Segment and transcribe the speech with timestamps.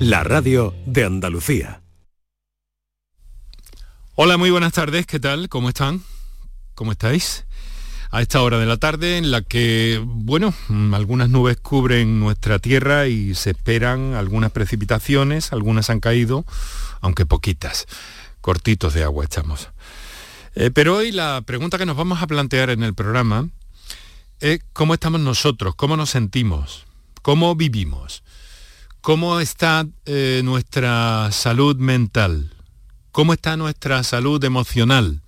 [0.00, 1.82] la radio de Andalucía.
[4.14, 5.50] Hola, muy buenas tardes, ¿qué tal?
[5.50, 6.02] ¿Cómo están?
[6.74, 7.44] ¿Cómo estáis?
[8.10, 10.54] A esta hora de la tarde en la que, bueno,
[10.94, 16.46] algunas nubes cubren nuestra tierra y se esperan algunas precipitaciones, algunas han caído,
[17.02, 17.86] aunque poquitas,
[18.40, 19.68] cortitos de agua estamos.
[20.54, 23.50] Eh, pero hoy la pregunta que nos vamos a plantear en el programa
[24.40, 26.86] es cómo estamos nosotros, cómo nos sentimos,
[27.20, 28.22] cómo vivimos,
[29.00, 32.52] cómo está eh, nuestra salud mental,
[33.12, 35.22] cómo está nuestra salud emocional,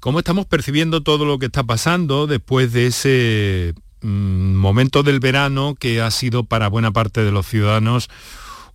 [0.00, 5.74] cómo estamos percibiendo todo lo que está pasando después de ese mm, momento del verano
[5.78, 8.08] que ha sido para buena parte de los ciudadanos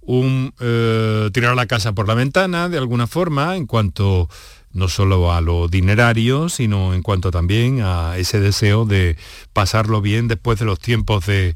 [0.02, 4.28] un eh, tirar la casa por la ventana de alguna forma en cuanto
[4.74, 9.18] no solo a lo dinerario, sino en cuanto también a ese deseo de
[9.54, 11.56] pasarlo bien después de los tiempos de,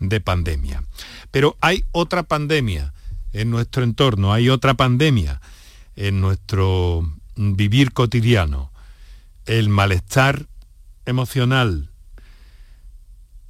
[0.00, 0.82] de pandemia.
[1.30, 2.92] Pero hay otra pandemia
[3.32, 5.40] en nuestro entorno, hay otra pandemia
[5.96, 7.02] en nuestro
[7.36, 8.72] vivir cotidiano,
[9.46, 10.46] el malestar
[11.06, 11.90] emocional,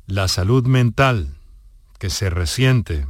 [0.07, 1.37] la salud mental
[1.99, 3.07] que se resiente.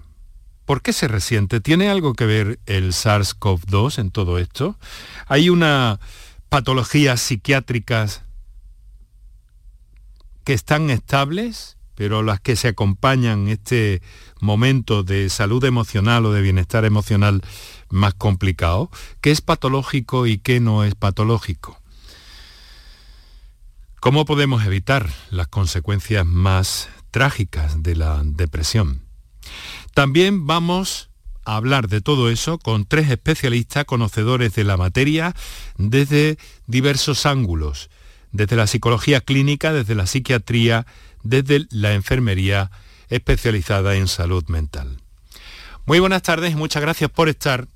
[0.64, 1.60] ¿Por qué se resiente?
[1.60, 4.76] ¿Tiene algo que ver el SARS-CoV-2 en todo esto?
[5.26, 5.98] ¿Hay una
[6.48, 8.22] patologías psiquiátricas
[10.44, 14.02] que están estables, pero las que se acompañan este
[14.40, 17.42] momento de salud emocional o de bienestar emocional
[17.88, 18.88] más complicado?
[19.20, 21.82] ¿Qué es patológico y qué no es patológico?
[23.98, 29.02] ¿Cómo podemos evitar las consecuencias más trágicas de la depresión?
[29.92, 31.10] También vamos
[31.44, 35.34] a hablar de todo eso con tres especialistas conocedores de la materia
[35.78, 37.90] desde diversos ángulos,
[38.30, 40.86] desde la psicología clínica, desde la psiquiatría,
[41.22, 42.70] desde la enfermería
[43.08, 45.00] especializada en salud mental.
[45.86, 47.68] Muy buenas tardes y muchas gracias por estar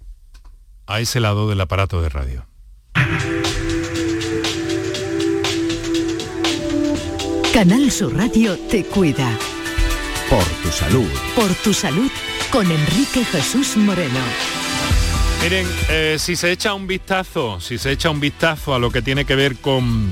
[0.87, 2.47] a ese lado del aparato de radio.
[7.53, 9.31] Canal Sur Radio te cuida.
[10.29, 11.09] Por tu salud.
[11.35, 12.11] Por tu salud
[12.51, 14.21] con Enrique Jesús Moreno.
[15.43, 19.03] Miren, eh, si se echa un vistazo, si se echa un vistazo a lo que
[19.03, 20.11] tiene que ver con,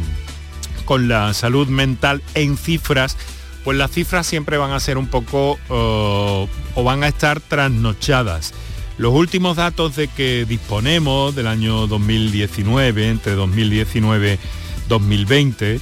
[0.90, 3.16] con la salud mental en cifras,
[3.62, 8.52] pues las cifras siempre van a ser un poco eh, o van a estar trasnochadas.
[8.98, 15.80] Los últimos datos de que disponemos del año 2019, entre 2019 y 2020,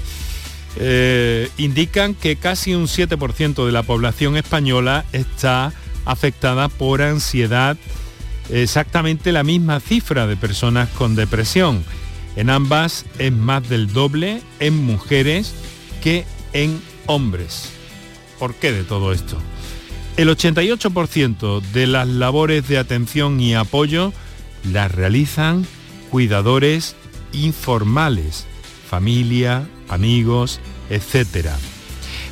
[0.76, 5.72] eh, indican que casi un 7% de la población española está
[6.04, 7.78] afectada por ansiedad,
[8.50, 11.82] exactamente la misma cifra de personas con depresión.
[12.38, 15.52] En ambas es más del doble en mujeres
[16.00, 17.70] que en hombres.
[18.38, 19.36] ¿Por qué de todo esto?
[20.16, 24.12] El 88% de las labores de atención y apoyo
[24.62, 25.66] las realizan
[26.12, 26.94] cuidadores
[27.32, 28.46] informales,
[28.88, 30.60] familia, amigos,
[30.90, 31.48] etc.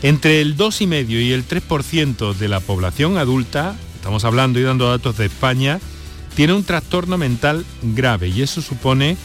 [0.03, 5.17] Entre el 2,5 y el 3% de la población adulta, estamos hablando y dando datos
[5.17, 5.81] de España,
[6.37, 9.17] tiene un trastorno mental grave y eso supone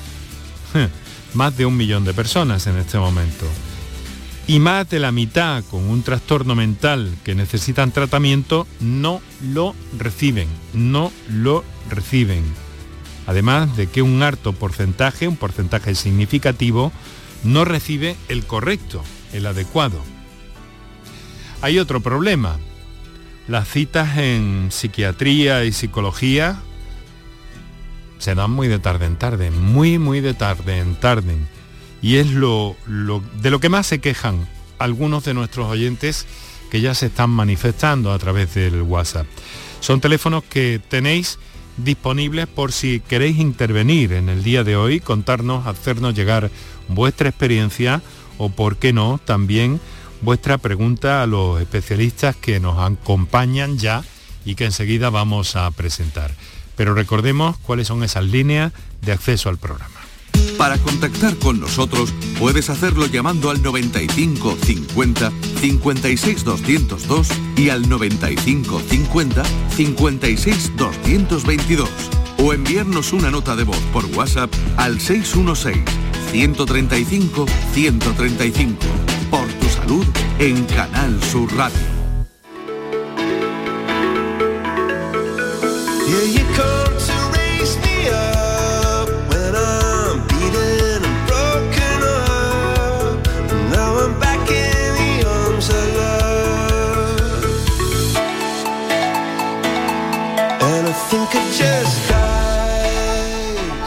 [1.34, 3.46] más de un millón de personas en este momento.
[4.48, 9.22] Y más de la mitad con un trastorno mental que necesitan tratamiento no
[9.54, 12.44] lo reciben, no lo reciben.
[13.28, 16.92] Además de que un harto porcentaje, un porcentaje significativo,
[17.44, 20.02] no recibe el correcto, el adecuado.
[21.62, 22.58] Hay otro problema.
[23.48, 26.60] Las citas en psiquiatría y psicología
[28.22, 31.36] se dan muy de tarde en tarde, muy, muy de tarde en tarde.
[32.04, 36.28] Y es lo, de lo que más se quejan algunos de nuestros oyentes
[36.70, 39.26] que ya se están manifestando a través del WhatsApp.
[39.80, 41.40] Son teléfonos que tenéis
[41.78, 46.52] disponibles por si queréis intervenir en el día de hoy, contarnos, hacernos llegar
[46.90, 48.04] vuestra experiencia
[48.38, 49.82] o, por qué no, también
[50.22, 54.04] vuestra pregunta a los especialistas que nos acompañan ya
[54.46, 56.32] y que enseguida vamos a presentar
[56.76, 60.02] pero recordemos cuáles son esas líneas de acceso al programa.
[60.58, 67.28] Para contactar con nosotros puedes hacerlo llamando al 95 50 56 202
[67.58, 69.44] y al 95 50
[69.76, 71.90] 56 222
[72.38, 75.84] o enviarnos una nota de voz por WhatsApp al 616
[76.32, 78.76] 135 135
[79.30, 80.06] por tu salud
[80.40, 82.01] en Canal Sur Radio.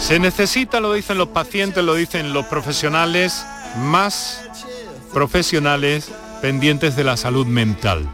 [0.05, 3.43] Se necesita, lo dicen los pacientes, lo dicen los profesionales,
[3.79, 4.43] más
[5.15, 6.11] profesionales
[6.43, 8.07] pendientes de la salud mental.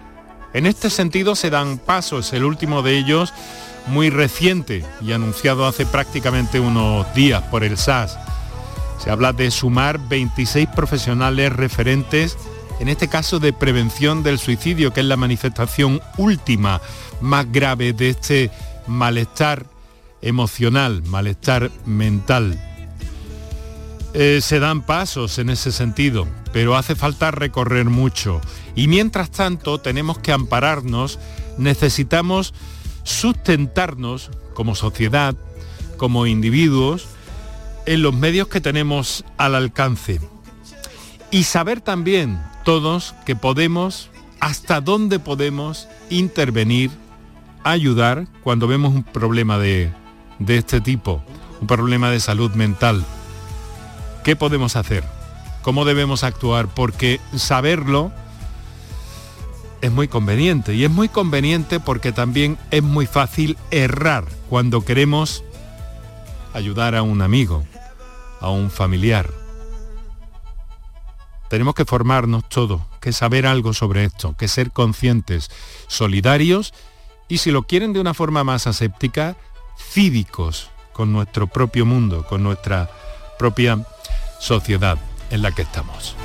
[0.55, 3.35] En este sentido se dan pasos, el último de ellos
[3.89, 8.17] muy reciente y anunciado hace prácticamente unos días por el SAS.
[9.03, 12.39] Se habla de sumar 26 profesionales referentes,
[12.79, 16.81] en este caso de prevención del suicidio, que es la manifestación última
[17.21, 18.53] más grave de este
[18.87, 19.67] malestar
[20.23, 22.59] emocional, malestar mental.
[24.13, 28.41] Eh, se dan pasos en ese sentido, pero hace falta recorrer mucho.
[28.75, 31.19] Y mientras tanto tenemos que ampararnos,
[31.59, 32.55] necesitamos
[33.05, 35.37] sustentarnos como sociedad,
[35.97, 37.07] como individuos,
[37.87, 40.21] en los medios que tenemos al alcance.
[41.31, 46.91] Y saber también todos que podemos, hasta dónde podemos intervenir,
[47.63, 49.93] ayudar cuando vemos un problema de,
[50.41, 51.23] de este tipo,
[51.61, 53.05] un problema de salud mental.
[54.25, 55.05] ¿Qué podemos hacer?
[55.63, 56.67] ¿Cómo debemos actuar?
[56.67, 58.11] Porque saberlo
[59.81, 60.75] es muy conveniente.
[60.75, 65.45] Y es muy conveniente porque también es muy fácil errar cuando queremos
[66.53, 67.65] ayudar a un amigo,
[68.41, 69.31] a un familiar.
[71.49, 75.51] Tenemos que formarnos todos, que saber algo sobre esto, que ser conscientes,
[75.89, 76.73] solidarios
[77.29, 79.37] y si lo quieren de una forma más aséptica,
[79.81, 82.91] cívicos con nuestro propio mundo, con nuestra
[83.39, 83.79] propia
[84.39, 84.99] sociedad
[85.31, 86.17] en la que estamos.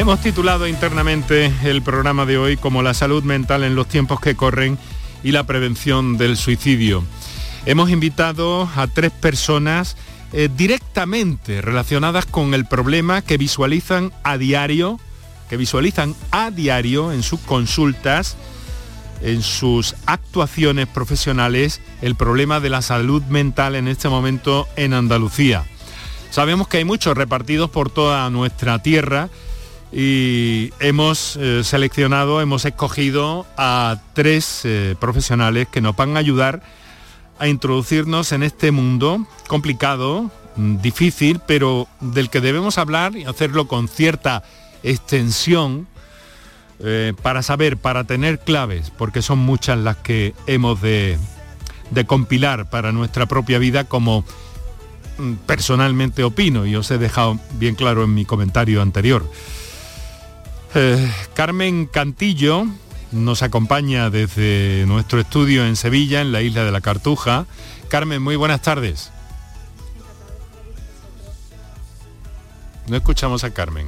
[0.00, 4.34] Hemos titulado internamente el programa de hoy como La salud mental en los tiempos que
[4.34, 4.78] corren
[5.22, 7.04] y la prevención del suicidio.
[7.70, 9.96] Hemos invitado a tres personas
[10.32, 14.98] eh, directamente relacionadas con el problema que visualizan a diario,
[15.48, 18.36] que visualizan a diario en sus consultas,
[19.22, 25.62] en sus actuaciones profesionales, el problema de la salud mental en este momento en Andalucía.
[26.32, 29.28] Sabemos que hay muchos repartidos por toda nuestra tierra
[29.92, 36.62] y hemos eh, seleccionado, hemos escogido a tres eh, profesionales que nos van a ayudar
[37.40, 43.66] a introducirnos en este mundo complicado, mm, difícil, pero del que debemos hablar y hacerlo
[43.66, 44.44] con cierta
[44.82, 45.88] extensión
[46.80, 51.18] eh, para saber, para tener claves, porque son muchas las que hemos de,
[51.90, 54.24] de compilar para nuestra propia vida como
[55.18, 59.28] mm, personalmente opino y os he dejado bien claro en mi comentario anterior.
[60.74, 62.66] Eh, Carmen Cantillo
[63.12, 67.46] nos acompaña desde nuestro estudio en Sevilla, en la isla de la Cartuja.
[67.88, 69.10] Carmen, muy buenas tardes.
[72.86, 73.86] No escuchamos a Carmen,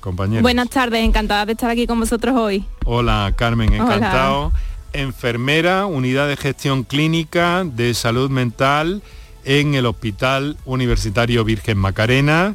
[0.00, 0.42] compañera.
[0.42, 2.64] Buenas tardes, encantada de estar aquí con vosotros hoy.
[2.84, 4.52] Hola Carmen, encantado.
[4.92, 9.02] Enfermera, unidad de gestión clínica de salud mental
[9.46, 12.54] en el Hospital Universitario Virgen Macarena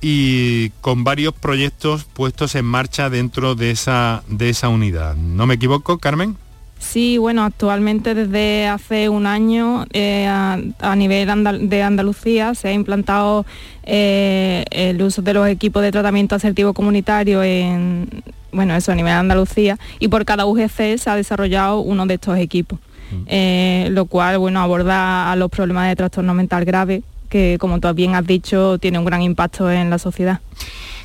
[0.00, 5.16] y con varios proyectos puestos en marcha dentro de esa, de esa unidad.
[5.16, 6.36] ¿No me equivoco, Carmen?
[6.78, 11.28] Sí, bueno, actualmente desde hace un año eh, a, nivel
[11.68, 13.44] de Andalucía se ha implantado
[13.82, 18.08] eh, el uso de los equipos de tratamiento asertivo comunitario en,
[18.50, 22.14] bueno, eso a nivel de Andalucía y por cada UGC se ha desarrollado uno de
[22.14, 22.78] estos equipos.
[23.26, 27.92] Eh, lo cual bueno, aborda a los problemas de trastorno mental grave, que como tú
[27.94, 30.40] bien has dicho, tiene un gran impacto en la sociedad.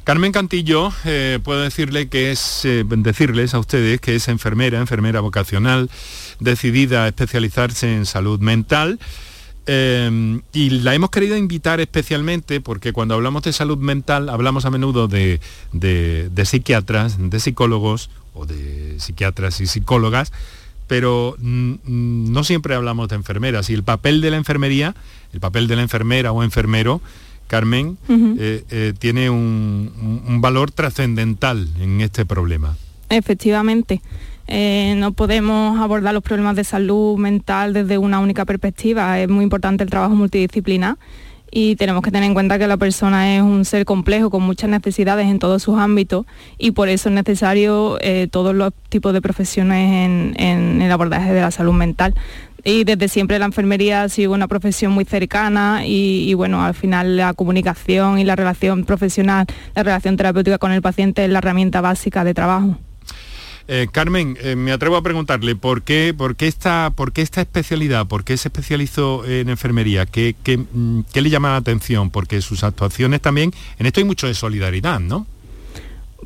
[0.03, 5.19] Carmen Cantillo, eh, puedo decirle que es, eh, decirles a ustedes que es enfermera, enfermera
[5.19, 5.89] vocacional,
[6.39, 8.99] decidida a especializarse en salud mental.
[9.67, 15.07] y la hemos querido invitar especialmente porque cuando hablamos de salud mental hablamos a menudo
[15.07, 15.39] de
[16.45, 20.31] psiquiatras, de psicólogos o de psiquiatras y psicólogas,
[20.87, 24.95] pero no siempre hablamos de enfermeras y el papel de la enfermería,
[25.33, 27.01] el papel de la enfermera o enfermero,
[27.47, 32.75] Carmen, eh, eh, tiene un, valor trascendental en este problema.
[33.09, 34.01] Efectivamente.
[34.47, 39.19] Eh, no podemos abordar los problemas de salud mental desde una única perspectiva.
[39.19, 40.97] Es muy importante el trabajo multidisciplinar
[41.57, 44.69] y tenemos que tener en cuenta que la persona es un ser complejo con muchas
[44.69, 46.25] necesidades en todos sus ámbitos
[46.57, 51.39] y por eso es necesario eh, todos los tipos de profesiones en, el abordaje de
[51.39, 52.13] la salud mental.
[52.65, 57.15] Y desde siempre la enfermería ha sido una profesión muy cercana y, bueno, al final
[57.15, 59.45] la comunicación y la relación profesional,
[59.75, 62.77] la relación terapéutica con el paciente es la herramienta básica de trabajo.
[63.67, 67.41] Eh, Carmen, eh, me atrevo a preguntarle, ¿por qué, por, qué esta, ¿por qué esta
[67.41, 68.05] especialidad?
[68.05, 70.05] ¿Por qué se especializó en enfermería?
[70.05, 72.11] ¿Qué, qué, mm, qué le llama la atención?
[72.11, 75.25] Porque sus actuaciones también, en esto hay mucho de solidaridad, ¿no?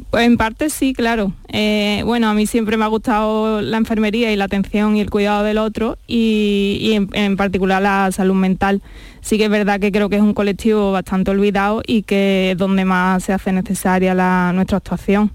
[0.10, 1.34] Pues en parte sí, claro.
[1.50, 5.10] Eh, bueno, a mí siempre me ha gustado la enfermería y la atención y el
[5.10, 8.82] cuidado del otro y, en, particular la salud mental.
[9.22, 12.58] Sí que es verdad que creo que es un colectivo bastante olvidado y que es
[12.58, 14.14] donde más se hace necesaria
[14.54, 15.32] nuestra actuación.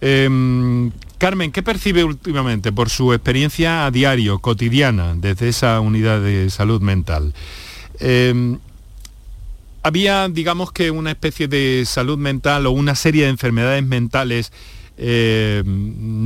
[0.00, 6.50] Em, Carmen, ¿qué percibe últimamente por su experiencia a diario, cotidiana, desde esa unidad de
[6.50, 7.34] salud mental?
[8.00, 8.58] Em,
[9.82, 14.52] había, digamos que una especie de salud mental o una serie de enfermedades mentales
[14.98, 15.62] eh,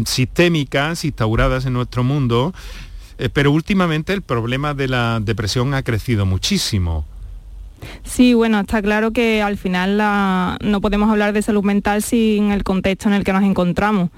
[0.07, 2.55] sistémicas instauradas en nuestro mundo,
[3.19, 7.07] eh, pero últimamente el problema de la depresión ha crecido muchísimo.
[8.03, 9.99] Sí, bueno, está claro que al final
[10.63, 14.11] no podemos hablar de salud mental sin el contexto en el que nos encontramos.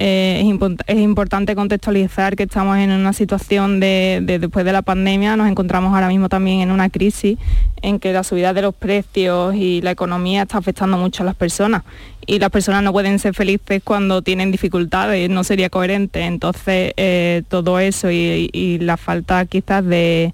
[0.00, 0.44] Eh,
[0.86, 5.92] es, importante contextualizar que estamos en una situación de, después de la pandemia, nos encontramos
[5.92, 7.36] ahora mismo también en una crisis
[7.82, 11.34] en que la subida de los precios y la economía está afectando mucho a las
[11.34, 11.82] personas
[12.26, 16.20] y las personas no pueden ser felices cuando tienen dificultades, no sería coherente.
[16.20, 20.32] Entonces, eh, todo eso y la falta quizás de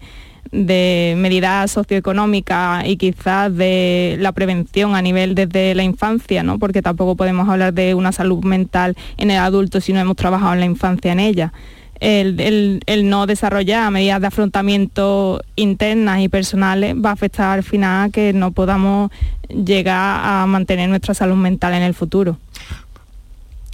[0.55, 6.59] de medidas socioeconómicas y quizás de la prevención a nivel desde la infancia, ¿no?
[6.59, 10.55] porque tampoco podemos hablar de una salud mental en el adulto si no hemos trabajado
[10.55, 11.53] en la infancia en ella.
[12.01, 18.13] El, no desarrollar medidas de afrontamiento internas y personales va a afectar al final a
[18.13, 19.11] que no podamos
[19.49, 22.37] llegar a mantener nuestra salud mental en el futuro.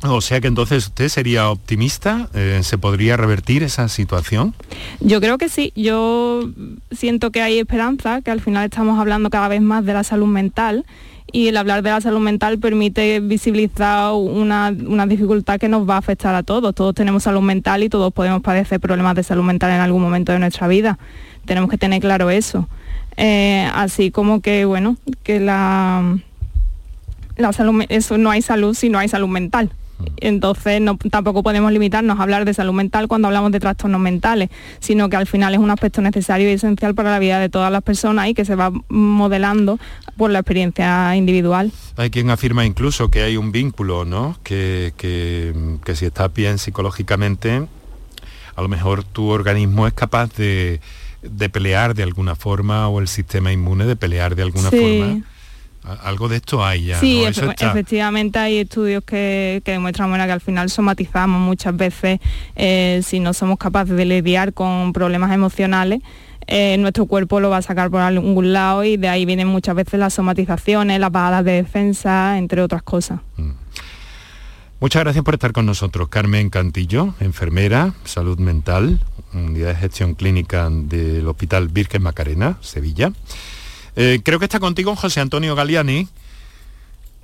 [0.02, 4.54] O sea que entonces usted sería optimista, eh, ¿se podría revertir esa situación?
[5.00, 6.48] Yo creo que sí, yo
[6.90, 10.26] siento que hay esperanza, que al final estamos hablando cada vez más de la salud
[10.26, 10.86] mental
[11.32, 14.72] y el hablar de la salud mental permite visibilizar una,
[15.06, 16.74] dificultad que nos va a afectar a todos.
[16.74, 20.32] Todos tenemos salud mental y todos podemos padecer problemas de salud mental en algún momento
[20.32, 20.98] de nuestra vida.
[21.44, 22.68] Tenemos que tener claro eso.
[23.16, 26.18] Eh, así como que, bueno, que la,
[27.36, 29.70] la salud, eso no hay salud si no hay salud mental.
[30.18, 35.08] Entonces tampoco podemos limitarnos a hablar de salud mental cuando hablamos de trastornos mentales, sino
[35.08, 37.82] que al final es un aspecto necesario y esencial para la vida de todas las
[37.82, 39.78] personas y que se va modelando
[40.16, 41.72] por la experiencia individual.
[41.96, 44.36] Hay quien afirma incluso que hay un vínculo, ¿no?
[44.42, 44.92] Que,
[45.94, 47.66] si estás bien psicológicamente,
[48.56, 50.80] a lo mejor tu organismo es capaz de,
[51.52, 55.22] pelear de alguna forma o el sistema inmune de pelear de alguna forma
[55.82, 57.00] algo de esto hay ya.
[57.00, 62.20] Sí, efectivamente hay estudios que, demuestran que al final somatizamos muchas veces
[62.56, 66.00] eh, si no somos capaces de lidiar con problemas emocionales.
[66.46, 69.74] Eh, nuestro cuerpo lo va a sacar por algún lado y de ahí vienen muchas
[69.74, 73.20] veces las somatizaciones, las bajadas de defensa, entre otras cosas.
[73.36, 73.50] Mm.
[74.80, 76.08] Muchas gracias por estar con nosotros.
[76.08, 78.98] Carmen Cantillo, enfermera, salud mental,
[79.34, 83.12] unidad de gestión clínica del Hospital Virgen Macarena, Sevilla.
[83.96, 86.08] Eh, creo que está contigo José Antonio Galiani.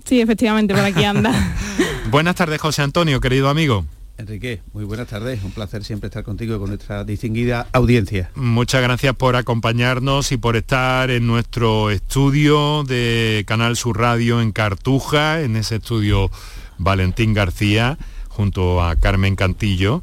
[0.05, 1.33] Sí, efectivamente, por aquí anda.
[2.11, 3.85] buenas tardes, José Antonio, querido amigo.
[4.19, 5.43] Enrique, muy buenas tardes.
[5.45, 8.31] Un placer siempre estar contigo y con nuestra distinguida audiencia.
[8.35, 14.53] Muchas gracias por acompañarnos y por estar en nuestro estudio de Canal Sur Radio en
[14.53, 16.31] Cartuja, en ese estudio
[16.79, 20.03] Valentín García, junto a Carmen Cantillo.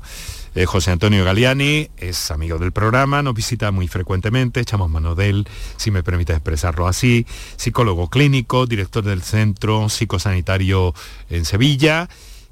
[0.56, 5.30] Eh, José Antonio Galiani es amigo del programa, nos visita muy frecuentemente, echamos mano de
[5.30, 10.94] él, si me permite expresarlo así, psicólogo clínico, director del Centro Psicosanitario
[11.30, 12.08] en Sevilla.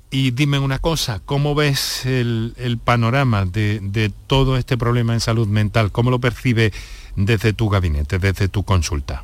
[0.10, 5.92] Y dime una cosa, ¿cómo ves el, panorama de, todo este problema en salud mental?
[5.92, 6.74] ¿Cómo lo percibe
[7.16, 9.24] desde tu gabinete, desde tu consulta?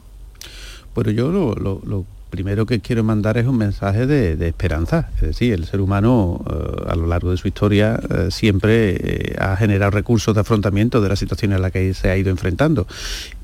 [0.93, 5.10] Bueno, yo lo primero que quiero mandar es un mensaje de, esperanza.
[5.15, 9.36] Es decir, el ser humano eh, a lo largo de su historia eh, siempre eh,
[9.39, 12.88] ha generado recursos de afrontamiento de la situación en la que se ha ido enfrentando.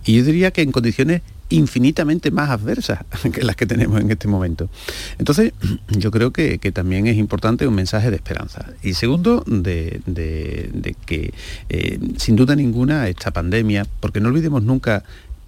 [0.05, 2.99] Y yo diría que en condiciones infinitamente más adversas
[3.33, 4.69] que las que tenemos en este momento.
[5.17, 5.53] Entonces,
[5.89, 8.65] yo creo que, también es importante un mensaje de esperanza.
[8.81, 10.01] Y segundo, de,
[11.05, 11.33] que
[12.17, 15.03] sin duda ninguna esta pandemia, porque no olvidemos nunca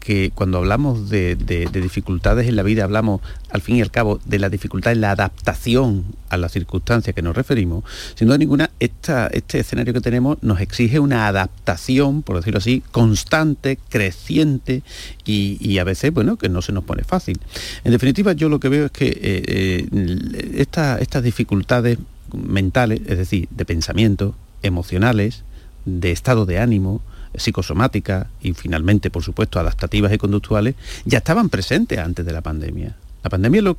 [0.05, 1.35] que cuando hablamos de,
[1.73, 5.09] dificultades en la vida, hablamos al fin y al cabo de la dificultad en la
[5.09, 7.83] adaptación a las circunstancias que nos referimos,
[8.13, 13.79] sin duda ninguna, este escenario que tenemos nos exige una adaptación, por decirlo así, constante,
[13.89, 14.83] creciente
[15.25, 17.39] y, a veces, bueno, que no se nos pone fácil.
[17.83, 21.97] En definitiva, yo lo que veo es que eh, eh, estas dificultades
[22.31, 25.43] mentales, es decir, de pensamiento, emocionales,
[25.85, 27.01] de estado de ánimo,
[27.37, 30.75] psicosomáticas y finalmente, por supuesto, adaptativas y conductuales,
[31.05, 32.95] ya estaban presentes antes de la pandemia.
[33.25, 33.75] La pandemia lo,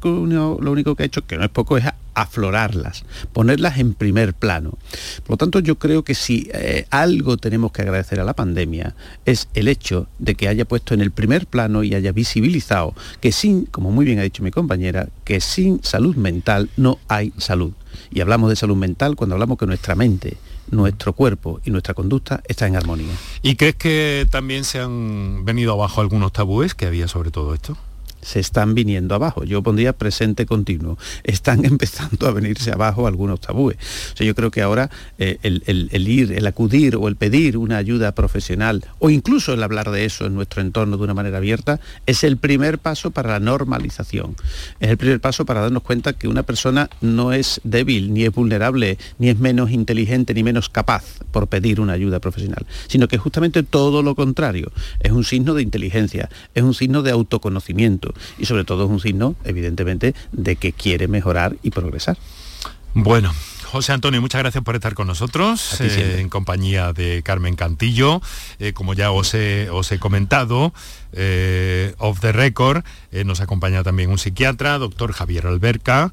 [0.72, 1.84] único que ha hecho, que no es poco, es
[2.14, 4.76] aflorarlas, ponerlas en primer plano.
[5.22, 8.96] Por lo tanto, yo creo que si eh, algo tenemos que agradecer a la pandemia
[9.24, 13.30] es el hecho de que haya puesto en el primer plano y haya visibilizado que
[13.30, 17.72] sin, como muy bien ha dicho mi compañera, que sin salud mental no hay salud.
[18.10, 20.38] Y hablamos de salud mental cuando hablamos que nuestra mente,
[20.70, 23.14] nuestro cuerpo y nuestra conducta está en armonía.
[23.42, 27.76] ¿Y crees que también se han venido abajo algunos tabúes que había sobre todo esto?
[28.26, 29.44] Se están viniendo abajo.
[29.44, 30.98] Yo pondría presente continuo.
[31.22, 33.76] Están empezando a venirse abajo algunos tabúes.
[34.12, 37.76] O sea, yo creo que ahora eh, el, ir, el acudir o el pedir una
[37.76, 41.78] ayuda profesional o incluso el hablar de eso en nuestro entorno de una manera abierta
[42.04, 44.34] es el primer paso para la normalización.
[44.80, 48.32] Es el primer paso para darnos cuenta que una persona no es débil, ni es
[48.32, 53.18] vulnerable, ni es menos inteligente, ni menos capaz por pedir una ayuda profesional, sino que
[53.18, 54.72] justamente todo lo contrario.
[54.98, 59.00] Es un signo de inteligencia, es un signo de autoconocimiento, y sobre todo es un
[59.00, 62.16] signo, evidentemente, de que quiere mejorar y progresar.
[62.94, 63.32] Bueno,
[63.66, 68.22] José Antonio, muchas gracias por estar con nosotros eh, en compañía de Carmen Cantillo.
[68.58, 69.68] Eh, como ya os he,
[70.00, 70.72] comentado,
[71.12, 72.84] eh, off the record,
[73.24, 76.12] nos acompaña también un psiquiatra, doctor Javier Alberca.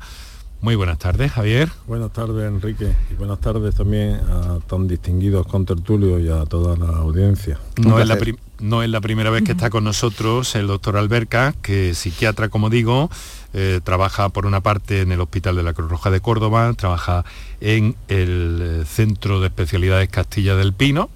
[0.60, 1.70] Muy buenas tardes, Javier.
[1.88, 6.98] Buenas tardes, Enrique, y buenas tardes también a tan distinguidos contertulios y a toda la
[6.98, 7.60] audiencia.
[7.78, 8.18] No es la,
[8.60, 12.70] no es la primera vez que está con nosotros el doctor Alberca, que psiquiatra, como
[12.70, 13.10] digo,
[13.54, 17.26] eh, trabaja por una parte en el Hospital de la Cruz Roja de Córdoba, trabaja
[17.62, 21.10] en el eh, Centro de Especialidades Castilla del Pino.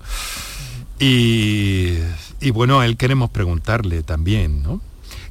[0.99, 1.99] Y,
[2.53, 4.81] bueno, a él queremos preguntarle también, ¿no?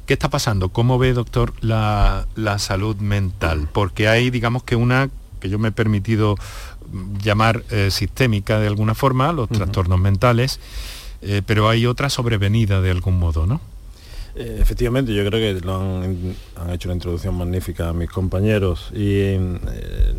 [0.05, 0.69] ¿Qué está pasando?
[0.69, 2.25] ¿Cómo ve, doctor, la,
[2.57, 3.67] salud mental?
[3.71, 5.09] Porque hay, digamos que una
[5.41, 6.35] que yo me he permitido
[7.21, 10.59] llamar eh, sistémica de alguna forma, los trastornos mentales,
[11.21, 13.61] eh, pero hay otra sobrevenida de algún modo, ¿no?
[14.39, 16.35] Eh, efectivamente, yo creo que lo han,
[16.71, 19.39] hecho una introducción magnífica a mis compañeros y eh,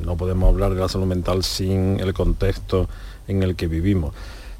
[0.05, 2.89] no podemos hablar de la salud mental sin el contexto
[3.29, 4.13] en el que vivimos.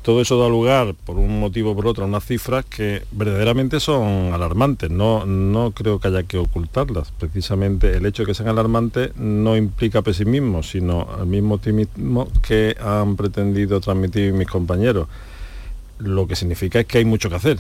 [0.03, 3.81] Todo eso da lugar, por un motivo o por otro, a unas cifras que verdaderamente
[3.81, 4.91] son alarmantes.
[4.91, 7.11] No, no creo que haya que ocultarlas.
[7.19, 12.77] Precisamente el hecho de que sean alarmantes no implica pesimismo, sino el mismo optimismo que
[12.81, 15.09] han pretendido transmitir mis compañeros
[15.99, 17.59] lo que significa es que hay mucho que hacer.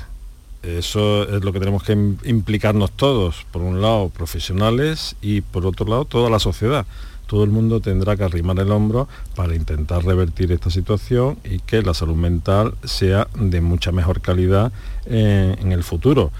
[0.62, 5.86] Eso es lo que tenemos que implicarnos todos, por un lado profesionales y por otro
[5.86, 6.84] lado toda la sociedad.
[7.26, 11.82] Todo el mundo tendrá que arrimar el hombro para intentar revertir esta situación y que
[11.82, 14.72] la salud mental sea de mucha mejor calidad
[15.04, 16.32] en el futuro.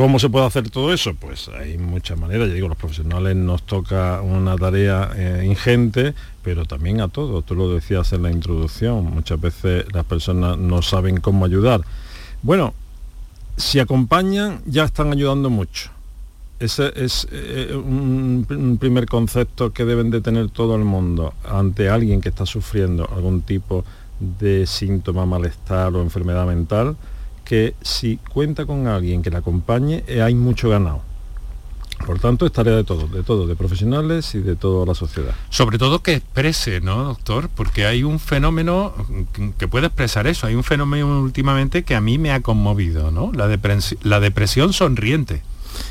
[0.00, 1.12] ¿Cómo se puede hacer todo eso?
[1.12, 6.64] Pues hay muchas maneras, ya digo, los profesionales nos toca una tarea eh, ingente, pero
[6.64, 11.18] también a todos, tú lo decías en la introducción, muchas veces las personas no saben
[11.18, 11.82] cómo ayudar.
[12.40, 12.72] Bueno,
[13.58, 15.90] si acompañan ya están ayudando mucho.
[16.60, 21.90] Ese es eh, un, un primer concepto que deben de tener todo el mundo ante
[21.90, 23.84] alguien que está sufriendo algún tipo
[24.18, 26.96] de síntoma, malestar o enfermedad mental
[27.44, 31.02] que si cuenta con alguien que la acompañe, eh, hay mucho ganado.
[32.06, 35.34] Por tanto, es tarea de todos, de todos, de profesionales y de toda la sociedad.
[35.50, 37.50] Sobre todo que exprese, ¿no, doctor?
[37.54, 38.94] Porque hay un fenómeno
[39.58, 40.46] que puede expresar eso.
[40.46, 43.32] Hay un fenómeno últimamente que a mí me ha conmovido, ¿no?
[43.32, 43.46] La,
[44.02, 45.42] la depresión sonriente.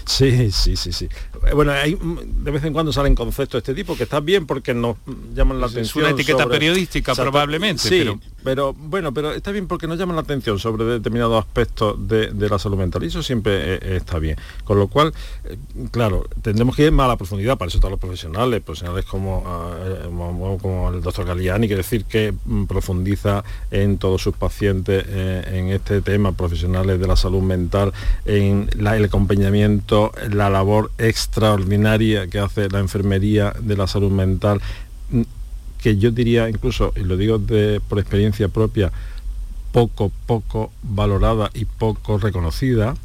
[0.09, 1.07] Sí, sí, sí, sí.
[1.45, 4.19] Eh, bueno, hay, mm, de vez en cuando salen conceptos de este tipo que está
[4.19, 4.97] bien porque nos
[5.35, 6.03] llaman la atención.
[6.03, 7.87] Es una etiqueta periodística probablemente.
[7.87, 8.03] Sí,
[8.43, 8.73] pero...
[8.73, 12.77] bueno, pero está bien porque nos llaman la atención sobre determinados aspectos de, la salud
[12.77, 14.35] mental y eso siempre eh, está bien.
[14.63, 15.57] Con lo cual, eh,
[15.91, 19.43] claro, tendremos que ir más a la profundidad, para eso todos los profesionales, profesionales como,
[20.59, 26.01] como, el doctor Galiani, que decir que mm, profundiza en todos sus pacientes en este
[26.01, 27.93] tema, profesionales de la salud mental,
[28.25, 29.98] en el acompañamiento,
[30.31, 34.61] la labor extra extraordinaria que hace la enfermería de la salud mental,
[35.11, 35.21] mm,
[35.81, 37.39] que yo diría incluso, y lo digo
[37.87, 38.91] por experiencia propia,
[39.71, 42.95] poco, poco valorada y poco reconocida,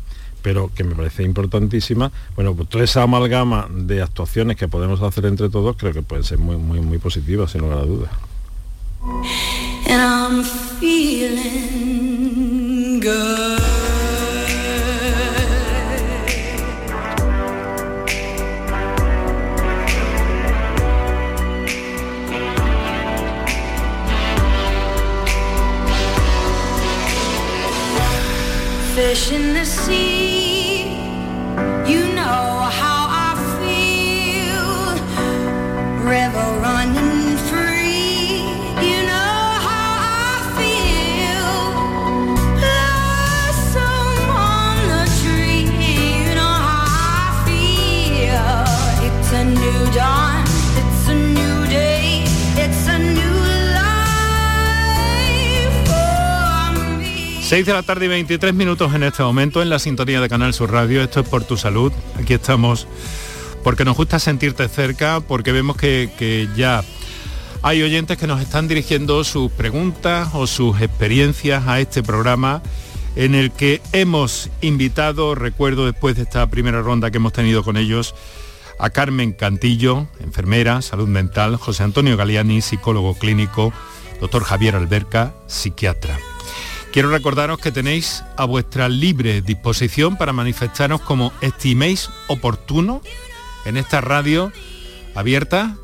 [0.43, 2.13] pero que me parece importantísima.
[2.35, 6.25] Bueno, pues toda esa amalgama de actuaciones que podemos hacer entre todos creo que pueden
[6.25, 8.11] ser muy, muy, muy positivas, sin lugar a dudas.
[29.05, 30.24] Fish in the sea.
[57.55, 60.53] 6 de la tarde y 23 minutos en este momento en la sintonía de Canal
[60.53, 61.05] Sur Radio.
[61.05, 61.93] Esto es por tu salud.
[62.21, 62.89] Aquí estamos
[63.63, 66.83] porque nos gusta sentirte cerca, porque vemos que, que ya
[67.63, 72.61] hay oyentes que nos están dirigiendo sus preguntas o sus experiencias a este programa
[73.15, 77.77] en el que hemos invitado, recuerdo después de esta primera ronda que hemos tenido con
[77.77, 78.17] ellos,
[78.81, 83.73] a Carmen Cantillo, enfermera, salud mental, José Antonio Galiani, psicólogo clínico,
[84.21, 86.19] doctor Javier Alberca, psiquiatra.
[86.95, 93.03] Quiero recordaros que tenéis a vuestra libre disposición para manifestaros como estiméis oportuno
[93.65, 94.53] en esta radio
[95.17, 95.77] abierta,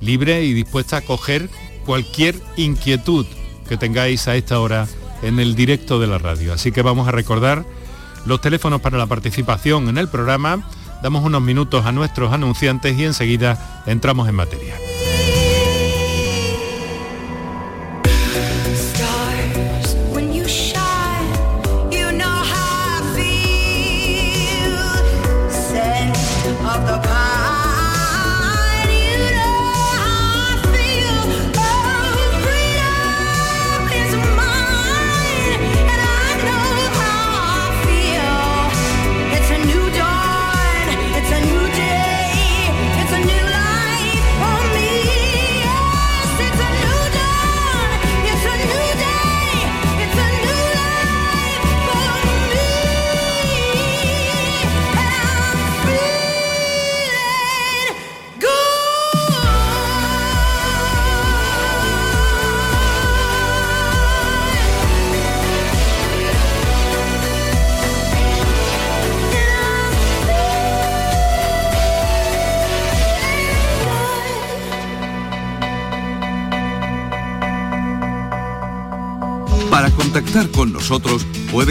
[0.00, 1.48] libre y dispuesta a coger
[1.84, 3.26] cualquier inquietud
[3.68, 4.88] que tengáis a esta hora
[5.22, 6.52] en el directo de la radio.
[6.52, 7.64] Así que vamos a recordar
[8.24, 10.68] los teléfonos para la participación en el programa.
[11.00, 14.74] Damos unos minutos a nuestros anunciantes y enseguida entramos en materia.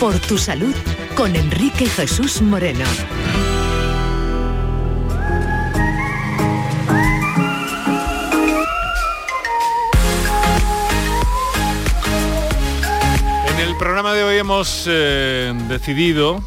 [0.00, 0.74] Por tu salud
[1.16, 2.84] con Enrique Jesús Moreno.
[13.48, 16.42] En el programa de hoy hemos eh, decidido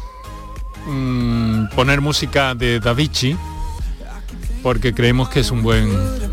[0.86, 3.36] mm, poner música de Davichi
[4.62, 5.90] porque creemos que es un buen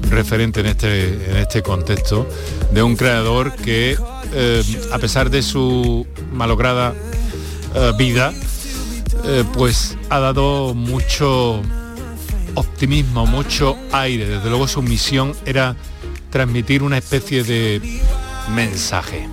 [0.09, 2.27] referente en este, en este contexto
[2.71, 3.97] de un creador que
[4.33, 6.93] eh, a pesar de su malograda
[7.75, 8.33] eh, vida
[9.25, 11.61] eh, pues ha dado mucho
[12.55, 14.27] optimismo, mucho aire.
[14.27, 15.75] Desde luego su misión era
[16.29, 18.01] transmitir una especie de
[18.53, 19.27] mensaje.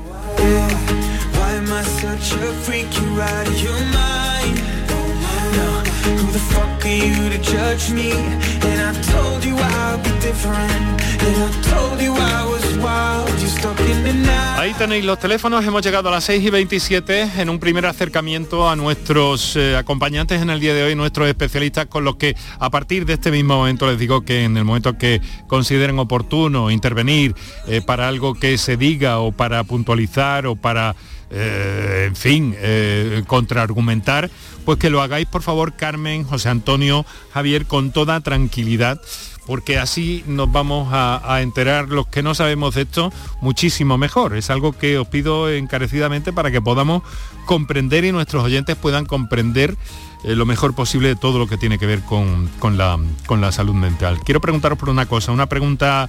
[14.59, 18.69] Ahí tenéis los teléfonos, hemos llegado a las 6 y 27 en un primer acercamiento
[18.69, 22.71] a nuestros eh, acompañantes en el día de hoy, nuestros especialistas con los que a
[22.71, 27.35] partir de este mismo momento les digo que en el momento que consideren oportuno intervenir
[27.67, 30.97] eh, para algo que se diga o para puntualizar o para
[31.31, 34.31] eh, en fin, eh, contraargumentar,
[34.65, 39.01] pues que lo hagáis por favor Carmen, José Antonio, Javier, con toda tranquilidad
[39.47, 44.37] porque así nos vamos a, enterar los que no sabemos de esto muchísimo mejor.
[44.37, 47.03] Es algo que os pido encarecidamente para que podamos
[47.45, 49.77] comprender y nuestros oyentes puedan comprender
[50.25, 53.53] eh, lo mejor posible de todo lo que tiene que ver con, la, con la
[53.53, 54.19] salud mental.
[54.25, 56.09] Quiero preguntaros por una cosa, una pregunta,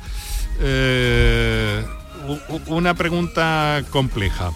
[2.68, 4.52] una pregunta compleja.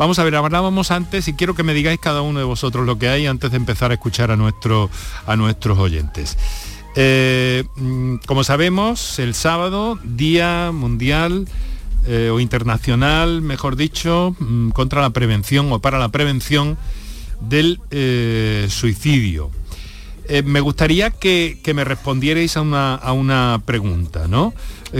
[0.00, 2.98] Vamos a ver, hablábamos antes y quiero que me digáis cada uno de vosotros lo
[2.98, 4.88] que hay antes de empezar a escuchar a, nuestro,
[5.26, 6.38] a nuestros oyentes.
[6.96, 11.46] Eh, mm, como sabemos, el sábado, Día Mundial
[12.06, 16.78] eh, o Internacional, mejor dicho, mm, contra la prevención o para la prevención
[17.42, 19.50] del eh, suicidio.
[20.44, 24.54] me gustaría que, me respondierais a una, a una pregunta, ¿no?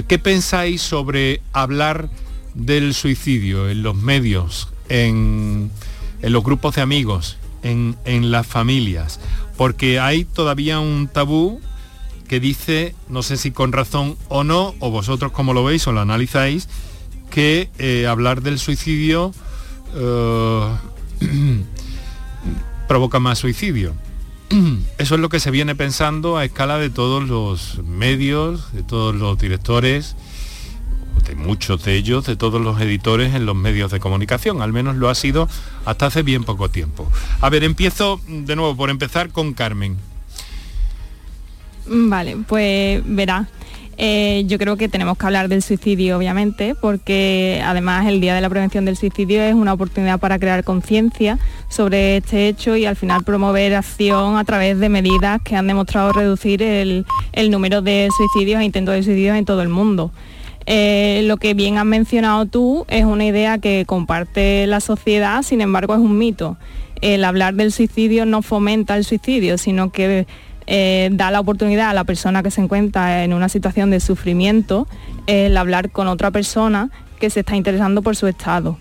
[0.06, 2.10] ¿Qué pensáis sobre hablar
[2.54, 5.70] del suicidio en los medios, en,
[6.20, 9.20] los grupos de amigos, en, en las familias?
[9.56, 11.60] Porque hay todavía un tabú
[12.28, 15.92] que dice, no sé si con razón o no, o vosotros como lo veis o
[15.92, 16.68] lo analizáis,
[17.30, 19.32] que eh, hablar del suicidio
[19.96, 20.76] eh,
[22.88, 23.94] provoca más suicidio.
[24.98, 29.14] Eso es lo que se viene pensando a escala de todos los medios, de todos
[29.14, 30.14] los directores,
[31.24, 34.62] de muchos de ellos, de todos los editores en los medios de comunicación.
[34.62, 35.48] Al menos lo ha sido
[35.84, 37.08] hasta hace bien poco tiempo.
[37.40, 39.96] A ver, empiezo de nuevo por empezar con Carmen.
[41.86, 43.48] Vale, pues verá.
[44.02, 48.40] Eh, yo creo que tenemos que hablar del suicidio, obviamente, porque además el Día de
[48.40, 52.96] la Prevención del Suicidio es una oportunidad para crear conciencia sobre este hecho y al
[52.96, 57.04] final promover acción a través de medidas que han demostrado reducir el,
[57.50, 60.12] número de suicidios e intentos de suicidio en todo el mundo.
[60.72, 65.60] Eh, lo que bien has mencionado tú es una idea que comparte la sociedad, sin
[65.60, 66.58] embargo es un mito.
[67.00, 70.28] El hablar del suicidio no fomenta el suicidio, sino que
[70.68, 74.86] eh, da la oportunidad a la persona que se encuentra en una situación de sufrimiento
[75.26, 78.78] el hablar con otra persona que se está interesando por su estado.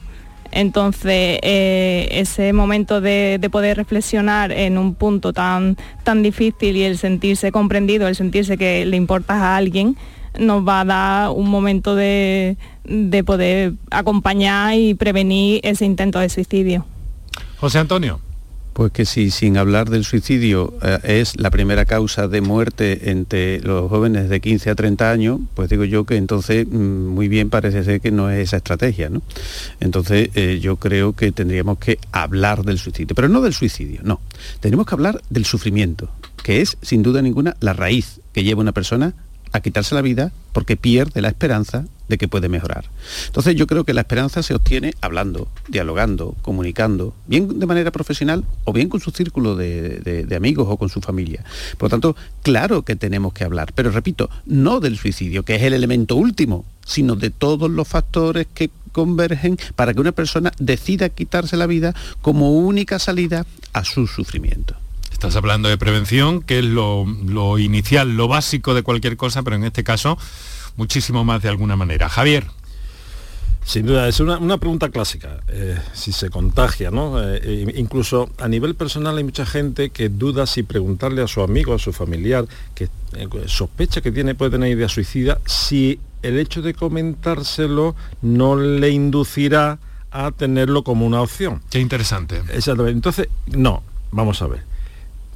[0.52, 7.00] Entonces, eh, ese momento de, poder reflexionar en un punto tan, tan difícil y el
[7.00, 9.98] sentirse comprendido, el sentirse que le importas a alguien,
[10.38, 12.56] nos va a dar un momento de
[13.26, 16.86] poder acompañar y prevenir ese intento de suicidio.
[17.60, 18.20] José Antonio.
[18.80, 23.60] Pues que si sin hablar del suicidio eh, es la primera causa de muerte entre
[23.60, 27.50] los jóvenes de 15 a 30 años, pues digo yo que entonces mm, muy bien
[27.50, 29.22] parece ser que no es esa estrategia, ¿no?
[29.82, 34.22] Entonces eh, yo creo que tendríamos que hablar del suicidio, pero no del suicidio, no.
[34.62, 36.10] Tenemos que hablar del sufrimiento,
[36.42, 39.14] que es sin duda ninguna la raíz que lleva una persona
[39.52, 42.86] a quitarse la vida porque pierde la esperanza de que puede mejorar.
[43.28, 48.44] Entonces yo creo que la esperanza se obtiene hablando, dialogando, comunicando, bien de manera profesional
[48.66, 51.44] o bien con su círculo de, amigos o con su familia.
[51.78, 55.62] Por lo tanto, claro que tenemos que hablar, pero repito, no del suicidio, que es
[55.64, 61.10] el elemento último, sino de todos los factores que convergen para que una persona decida
[61.10, 64.76] quitarse la vida como única salida a su sufrimiento.
[65.20, 69.58] Estás hablando de prevención, que es lo, lo inicial, lo básico de cualquier cosa, pero
[69.58, 70.18] en este caso
[70.78, 72.08] muchísimo más de alguna manera.
[72.08, 72.46] Javier.
[73.66, 77.22] Sin duda, es una, pregunta clásica, eh, si se contagia, ¿no?
[77.22, 81.42] Eh, eh, incluso a nivel personal hay mucha gente que duda si preguntarle a su
[81.42, 82.88] amigo, a su familiar, que
[83.48, 89.80] sospecha que tiene, puede tener idea suicida, si el hecho de comentárselo no le inducirá
[90.12, 91.62] a tenerlo como una opción.
[91.70, 92.42] Qué interesante.
[92.54, 92.96] Exactamente.
[92.96, 94.70] Entonces, no, vamos a ver.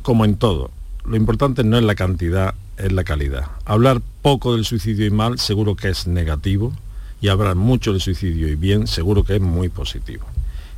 [0.04, 0.70] Como en todo,
[1.06, 3.46] lo importante no es la cantidad, es la calidad.
[3.66, 6.74] Hablar poco del suicidio y mal seguro que es negativo
[7.22, 10.26] y hablar mucho del suicidio y bien seguro que es muy positivo.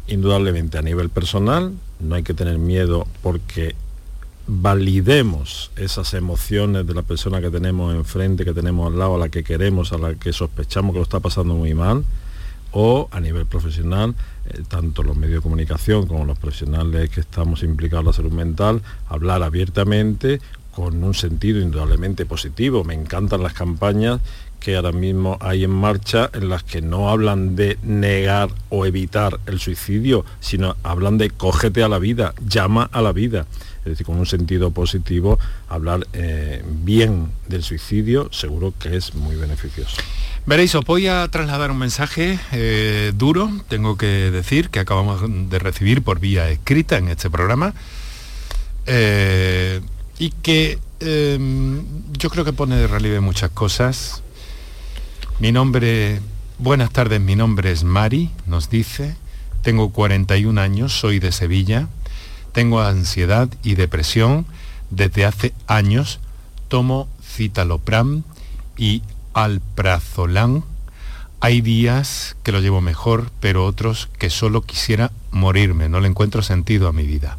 [0.08, 3.76] Indudablemente a nivel personal no hay que tener miedo porque
[4.46, 9.30] validemos esas emociones de la persona que tenemos enfrente, que tenemos al lado, a la
[9.30, 12.06] que queremos, a la que sospechamos que lo está pasando muy mal,
[12.78, 17.64] o a nivel profesional, eh, tanto los medios de comunicación como los profesionales que estamos
[17.64, 22.84] implicados en la salud mental, hablar abiertamente con un sentido indudablemente positivo.
[22.84, 24.20] Me encantan las campañas
[24.60, 29.40] que ahora mismo hay en marcha en las que no hablan de negar o evitar
[29.46, 33.46] el suicidio, sino hablan de cógete a la vida, llama a la vida.
[33.80, 39.38] Es decir, con un sentido positivo, hablar eh, bien del suicidio seguro que es muy
[39.38, 39.96] beneficioso.
[40.48, 45.58] Veréis, os voy a trasladar un mensaje eh, duro, tengo que decir, que acabamos de
[45.58, 47.74] recibir por vía escrita en este programa.
[48.86, 49.82] Eh,
[50.20, 54.22] y que em, yo creo que pone de relieve muchas cosas.
[55.40, 56.22] Mi nombre,
[56.60, 59.16] buenas tardes, mi nombre es Mari, nos dice,
[59.64, 61.88] tengo 41 años, soy de Sevilla,
[62.52, 64.46] tengo ansiedad y depresión
[64.92, 66.20] desde hace años,
[66.68, 68.22] tomo citalopram
[68.78, 69.02] y
[69.36, 70.64] alprazolam.
[71.42, 76.42] Hay días que lo llevo mejor, pero otros que solo quisiera morirme, no le encuentro
[76.42, 77.38] sentido a mi vida.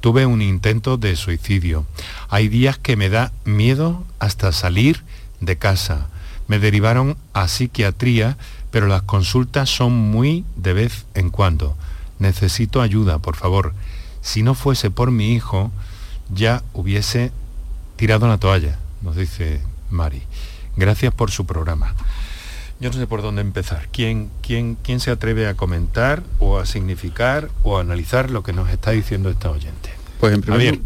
[0.00, 1.86] Tuve un intento de suicidio.
[2.28, 5.02] Hay días que me da miedo hasta salir
[5.40, 6.08] de casa.
[6.48, 8.36] Me derivaron a psiquiatría,
[8.70, 11.76] pero las consultas son muy de vez en cuando.
[12.18, 13.74] necesito ayuda, por favor.
[14.20, 15.72] Si no fuese por mi hijo,
[16.32, 17.32] ya hubiese
[17.96, 20.22] tirado la toalla, nos dice Mari.
[20.76, 21.94] Gracias por su programa.
[22.80, 23.88] Yo no sé por dónde empezar.
[23.92, 28.52] ¿Quién, quién, quién se atreve a comentar o a significar o a analizar lo que
[28.52, 30.01] nos está diciendo esta oyente?
[30.22, 30.78] Pues en primer,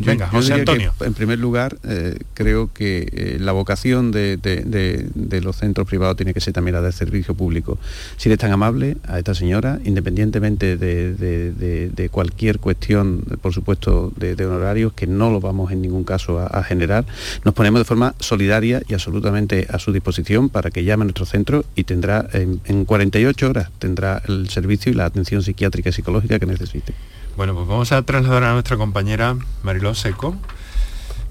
[0.00, 0.92] venga, José Antonio.
[1.02, 6.40] en primer lugar, eh, creo que eh, la vocación de, los centros privados tiene que
[6.40, 7.78] ser también la del servicio público.
[8.16, 14.92] Si eres tan amable a esta señora, independientemente de, cualquier cuestión, por supuesto, de, honorarios,
[14.94, 17.04] que no lo vamos en ningún caso a, generar,
[17.44, 21.24] nos ponemos de forma solidaria y absolutamente a su disposición para que llame a nuestro
[21.24, 25.92] centro y tendrá en, en 48 horas tendrá el servicio y la atención psiquiátrica y
[25.92, 26.94] psicológica que necesite.
[27.36, 30.36] Bueno, pues vamos a trasladar a nuestra compañera Mariló Seco,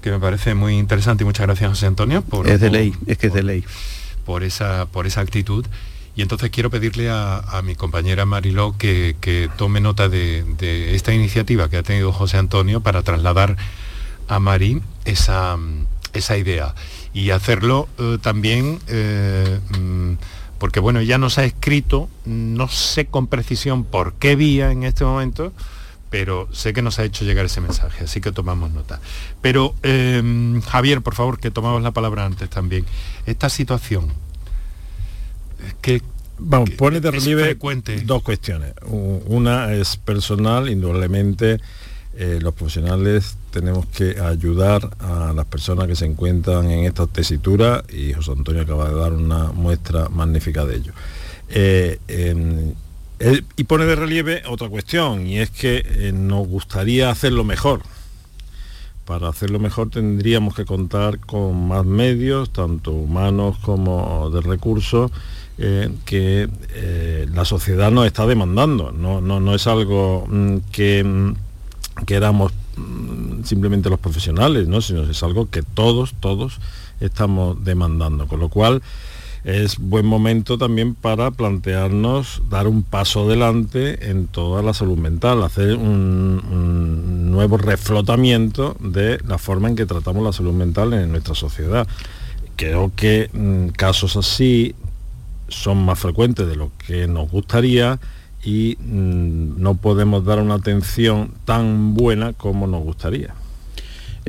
[0.00, 2.48] que me parece muy interesante y muchas gracias José Antonio por...
[2.48, 3.64] Es de ley, es que es de ley.
[4.26, 5.64] Por esa, por esa actitud.
[6.16, 11.76] Y entonces quiero pedirle a, mi compañera Mariló que, tome nota de, esta iniciativa que
[11.76, 13.56] ha tenido José Antonio para trasladar
[14.28, 15.56] a Mari esa,
[16.12, 16.74] esa idea
[17.14, 20.14] y hacerlo eh, también eh, mm,
[20.58, 25.04] porque bueno, ya nos ha escrito, no sé con precisión por qué vía en este
[25.04, 25.52] momento,
[26.12, 29.00] pero sé que nos ha hecho llegar ese mensaje, así que tomamos nota.
[29.40, 32.84] Pero em, Javier, por favor, que tomamos la palabra antes también.
[33.24, 34.12] Esta situación
[35.80, 36.02] que
[36.38, 37.56] Vamos, pone de relieve
[38.04, 38.74] dos cuestiones.
[38.84, 41.60] Una es personal, indudablemente
[42.14, 47.84] eh, los profesionales tenemos que ayudar a las personas que se encuentran en esta tesitura
[47.88, 50.92] y José Antonio acaba de dar una muestra magnífica de ello.
[51.48, 51.98] Eh,
[53.22, 57.82] em, y pone de relieve otra cuestión, y es que eh, nos gustaría hacerlo mejor.
[59.04, 65.10] Para hacerlo mejor tendríamos que contar con más medios, tanto humanos como de recursos,
[65.58, 68.90] eh, que eh, la sociedad nos está demandando.
[68.92, 71.34] No, no, es algo mm, que mm,
[72.06, 74.80] queramos mm, simplemente los profesionales, ¿no?
[74.80, 76.58] sino es algo que todos, todos
[77.00, 78.26] estamos demandando.
[78.26, 78.82] Con lo cual,
[79.44, 85.42] es buen momento también para plantearnos dar un paso adelante en toda la salud mental,
[85.42, 91.34] hacer un, nuevo reflotamiento de la forma en que tratamos la salud mental en nuestra
[91.34, 91.88] sociedad.
[92.56, 94.74] Creo que mm, casos así
[95.48, 97.98] son más frecuentes de lo que nos gustaría
[98.44, 103.34] y mm, no podemos dar una atención tan buena como nos gustaría.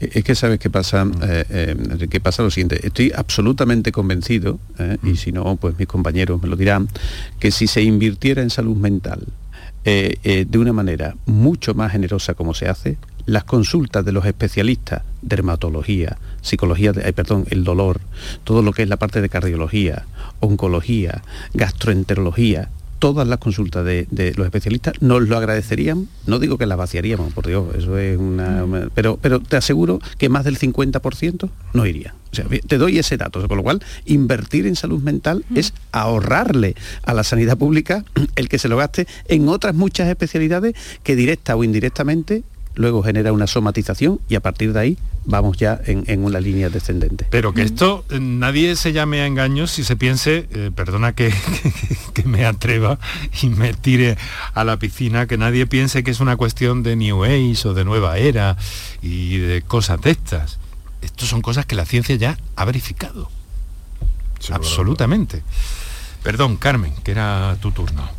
[0.03, 1.11] Eh, es que sabes qué pasa, mm.
[1.23, 2.85] eh, eh, qué pasa lo siguiente.
[2.85, 4.59] Estoy absolutamente convencido,
[5.03, 5.15] y mm.
[5.15, 6.87] si no, pues mis compañeros me lo dirán,
[7.39, 9.27] que si se invirtiera en salud mental
[9.85, 16.17] de una manera mucho más generosa como se hace, las consultas de los especialistas, dermatología,
[16.41, 17.99] psicología, perdón, el dolor,
[18.45, 20.05] todo lo que es la parte de cardiología,
[20.39, 21.21] oncología,
[21.53, 22.69] gastroenterología,
[23.03, 27.45] todas las consultas de, los especialistas nos lo agradecerían, no digo que las vaciaríamos, por
[27.45, 28.65] Dios, eso es una...
[28.65, 28.91] Mm.
[28.95, 32.15] Pero, pero te aseguro que más del 50% no iría.
[32.31, 35.57] O sea, te doy ese dato, con lo cual invertir en salud mental mm.
[35.57, 38.05] es ahorrarle a la sanidad pública
[38.37, 42.43] el que se lo gaste en otras muchas especialidades que directa o indirectamente
[42.75, 47.25] luego genera una somatización y a partir de ahí vamos ya en, una línea descendente.
[47.29, 51.33] Pero que esto eh, nadie se llame a engaños si se piense, eh, perdona que,
[52.13, 52.99] que, me atreva
[53.41, 54.17] y me tire
[54.53, 57.85] a la piscina, que nadie piense que es una cuestión de New Age o de
[57.85, 58.57] nueva era
[59.01, 60.59] y de cosas de estas.
[61.01, 63.29] Estas son cosas que la ciencia ya ha verificado.
[64.51, 65.43] Absolutamente.
[66.23, 68.09] Perdón, Carmen, que era tu turno.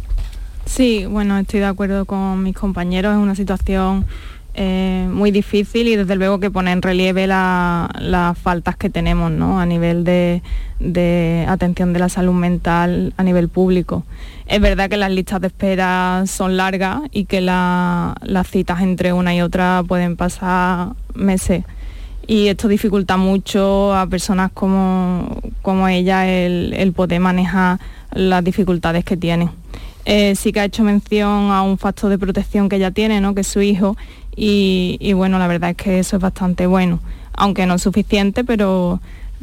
[0.67, 4.07] Sí, bueno, estoy de acuerdo con mis compañeros, es una situación
[4.55, 9.67] eh, muy difícil y desde luego que pone en relieve las faltas que tenemos a
[9.67, 10.43] nivel de,
[11.49, 14.05] atención de la salud mental a nivel público.
[14.47, 19.35] Es verdad que las listas de espera son largas y que las citas entre una
[19.35, 21.65] y otra pueden pasar meses
[22.27, 27.79] y esto dificulta mucho a personas como, como ella el, poder manejar
[28.13, 29.51] las dificultades que tienen.
[30.07, 33.41] Eh, sí que ha hecho mención a un factor de protección que ella tiene, que
[33.41, 33.97] es su hijo,
[34.37, 37.01] y, bueno, la verdad es que eso es bastante bueno,
[37.33, 39.01] aunque no es suficiente, pero,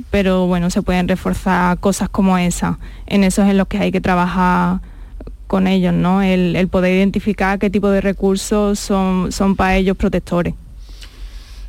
[0.09, 2.79] pero bueno, se pueden reforzar cosas como esa.
[3.07, 4.79] En eso es en lo que hay que trabajar
[5.47, 6.21] con ellos, ¿no?
[6.21, 10.53] El, poder identificar qué tipo de recursos son, son para ellos protectores.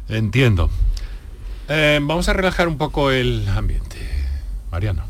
[0.08, 0.70] Entiendo.
[1.68, 3.96] Eh, vamos a relajar un poco el ambiente.
[4.70, 5.02] Mariano.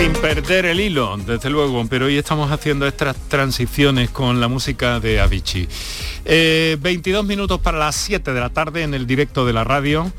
[0.00, 4.98] Sin perder el hilo, desde luego, pero hoy estamos haciendo estas transiciones con la música
[4.98, 5.68] de Avicii.
[6.24, 10.10] 22 minutos para las 7 de la tarde en el directo de la radio.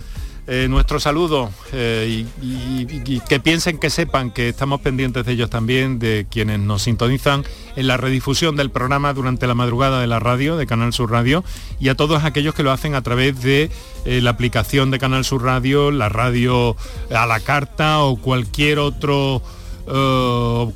[0.45, 5.97] Eh, nuestro saludo eh, y, que piensen, que sepan que estamos pendientes de ellos también,
[5.97, 7.43] de quienes nos sintonizan
[7.75, 11.43] en la redifusión del programa durante la madrugada de la radio, de Canal Sur Radio,
[11.79, 13.71] y a todos aquellos que lo hacen a través de
[14.05, 16.75] eh, la aplicación de Canal Sur Radio, la radio
[17.09, 19.41] a la carta o cualquier otro...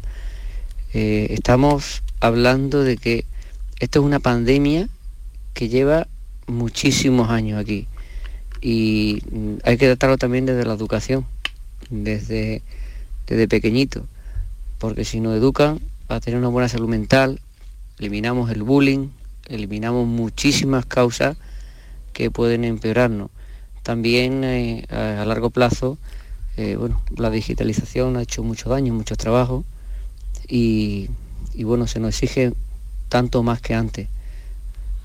[0.94, 3.26] Eh, estamos hablando de que
[3.78, 4.88] esto es una pandemia
[5.52, 6.08] que lleva
[6.46, 7.86] muchísimos años aquí
[8.62, 9.22] y
[9.64, 11.26] hay que tratarlo también desde la educación,
[11.90, 12.62] desde,
[13.26, 14.06] desde pequeñito,
[14.78, 17.40] porque si nos educan a tener una buena salud mental,
[17.98, 19.08] eliminamos el bullying,
[19.48, 21.36] eliminamos muchísimas causas
[22.12, 23.30] que pueden empeorarnos.
[23.82, 25.98] También eh, a largo plazo,
[26.56, 29.64] eh, bueno, la digitalización ha hecho mucho daño, mucho trabajo
[30.48, 31.08] y,
[31.56, 32.52] bueno, se nos exige
[33.08, 34.08] tanto más que antes.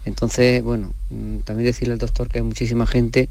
[0.06, 3.30] Entonces, bueno, mm, también decirle al doctor que hay muchísima gente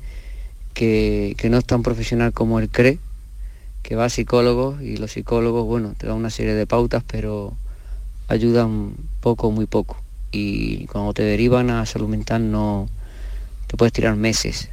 [0.73, 2.99] que, que no es tan profesional como él cree,
[3.85, 7.55] que va a psicólogos y los psicólogos, bueno, te dan una serie de pautas, pero
[8.27, 10.01] ayudan poco, muy poco.
[10.33, 12.89] Y cuando te derivan a salud mental no
[13.69, 14.71] te puedes tirar meses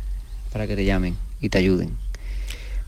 [0.52, 1.98] para que te llamen y te ayuden.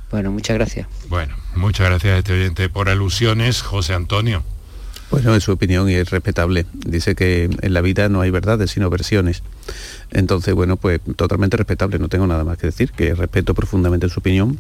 [0.10, 0.88] Bueno, muchas gracias.
[1.10, 4.44] Bueno, muchas gracias a este oyente por alusiones, José Antonio.
[5.12, 6.66] Bueno, es su opinión y es respetable.
[6.74, 9.44] Dice que en la vida no hay verdades, sino versiones.
[10.12, 14.22] Entonces, bueno, pues totalmente respetable, no tengo nada más que decir, que respeto profundamente su
[14.22, 14.58] opinión,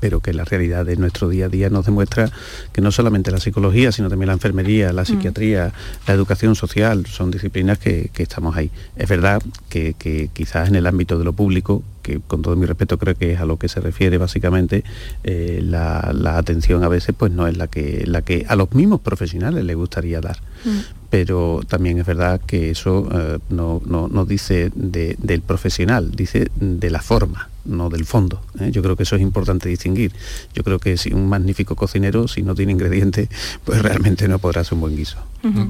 [0.00, 2.30] pero que la realidad de nuestro día a día nos demuestra
[2.72, 5.06] que no solamente la psicología, sino también la enfermería, la mm.
[5.06, 5.72] psiquiatría,
[6.06, 8.70] la educación social, son disciplinas que, estamos ahí.
[8.96, 9.94] Es verdad que,
[10.32, 13.40] quizás en el ámbito de lo público, que con todo mi respeto creo que es
[13.40, 14.84] a lo que se refiere básicamente,
[15.24, 19.00] eh, la, atención a veces pues no es la que, la que a los mismos
[19.00, 20.38] profesionales les gustaría dar.
[20.64, 20.99] Mm.
[21.10, 27.02] Pero también es verdad que eso eh, no, no, dice del profesional, dice de la
[27.02, 28.42] forma no del fondo.
[28.58, 28.70] ¿eh?
[28.70, 30.12] Yo creo que eso es importante distinguir.
[30.54, 33.28] Yo creo que si un magnífico cocinero, si no tiene ingredientes,
[33.64, 35.18] pues realmente no podrá ser un buen guiso.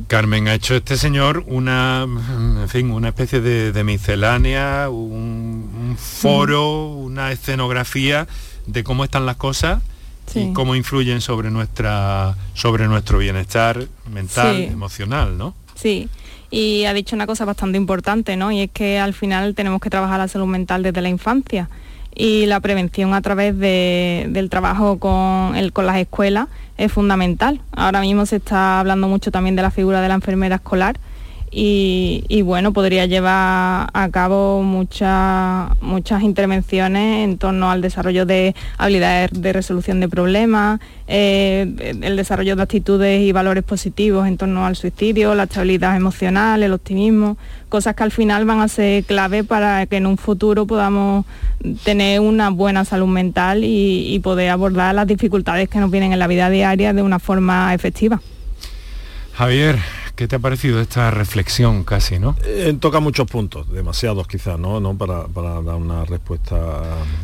[0.09, 7.33] Carmen, ha hecho este señor una, en fin, una especie de, miscelánea, un, foro, una
[7.33, 8.27] escenografía
[8.67, 9.83] de cómo están las cosas
[10.35, 15.55] y cómo influyen sobre nuestra sobre nuestro bienestar mental, emocional, ¿no?
[15.75, 16.09] Sí
[16.51, 18.51] y ha dicho una cosa bastante importante, ¿no?
[18.51, 21.69] Y es que al final tenemos que trabajar la salud mental desde la infancia
[22.15, 27.61] y la prevención a través del trabajo con, el, con las escuelas es fundamental.
[27.71, 30.99] Ahora mismo se está hablando mucho también de la figura de la enfermera escolar
[31.53, 39.31] y, bueno, podría llevar a cabo muchas muchas intervenciones en torno al desarrollo de habilidades
[39.33, 44.77] de resolución de problemas, eh, el desarrollo de actitudes y valores positivos en torno al
[44.77, 47.37] suicidio, la estabilidad emocional, el optimismo,
[47.69, 51.27] cosas que al final van a ser clave para que en un futuro podamos
[51.85, 56.29] tener una buena salud mental y poder abordar las dificultades que nos vienen en la
[56.29, 58.21] vida diaria de una forma efectiva.
[59.35, 59.79] Javier,
[60.21, 62.37] ¿Qué te ha parecido esta reflexión casi, no?
[62.45, 64.79] Eh, toca muchos puntos, demasiados quizás, ¿no?
[64.79, 64.95] ¿no?
[64.95, 65.27] Para,
[65.63, 66.83] dar una respuesta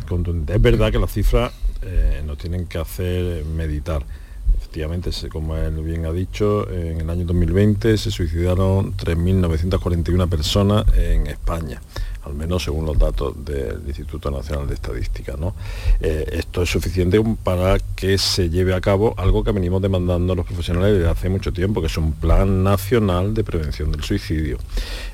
[0.08, 0.54] contundente.
[0.54, 4.02] Es verdad que las cifras eh, nos tienen que hacer meditar.
[4.56, 11.26] Efectivamente, como él bien ha dicho, en el año 2020 se suicidaron 3.941 personas en
[11.26, 11.82] España.
[12.26, 15.34] Al menos según los datos del Instituto Nacional de Estadística.
[15.38, 15.54] ¿no?
[16.00, 20.44] Eh, esto es suficiente para que se lleve a cabo algo que venimos demandando los
[20.44, 24.58] profesionales desde hace mucho tiempo, que es un plan nacional de prevención del suicidio,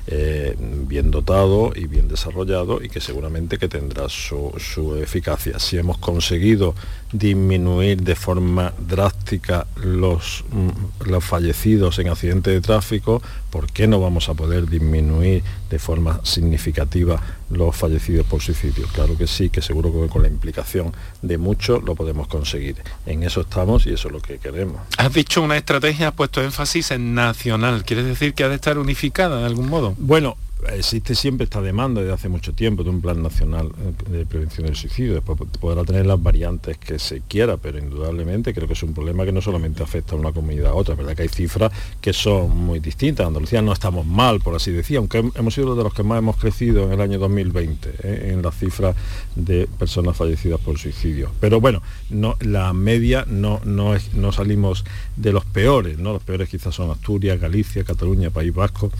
[0.07, 5.59] eh, bien dotado y bien desarrollado y que seguramente que tendrá su, su eficacia.
[5.59, 6.73] Si hemos conseguido
[7.13, 13.99] disminuir de forma drástica los, mm, los fallecidos en accidentes de tráfico, ¿por qué no
[13.99, 18.87] vamos a poder disminuir de forma significativa los fallecidos por suicidio?
[18.93, 20.91] Claro que sí, que seguro que con la implicación
[21.21, 22.77] de muchos lo podemos conseguir.
[23.05, 24.81] En eso estamos y eso es lo que queremos.
[24.97, 27.85] Has dicho una estrategia, has puesto énfasis en nacional.
[27.85, 29.93] ¿Quieres decir que ha de estar unificada de algún modo?
[29.99, 30.35] Bueno,
[30.71, 34.65] existe siempre esta demanda desde hace mucho tiempo de un plan nacional eh, de prevención
[34.65, 35.13] del suicidio.
[35.15, 39.25] Después podrá tener las variantes que se quiera, pero indudablemente creo que es un problema
[39.25, 40.95] que no solamente afecta a una comunidad a otra.
[40.95, 43.27] verdad que hay cifras que son muy distintas.
[43.27, 46.37] Andalucía no estamos mal, por así decir, aunque hemos sido de los que más hemos
[46.37, 48.31] crecido en el año 2020 ¿eh?
[48.33, 48.95] en las cifras
[49.35, 51.31] de personas fallecidas por suicidio.
[51.39, 54.85] Pero bueno, no, la media no, no, no salimos
[55.15, 56.13] de los peores, ¿no?
[56.13, 58.91] Los peores quizás son Asturias, Galicia, Cataluña, País Vasco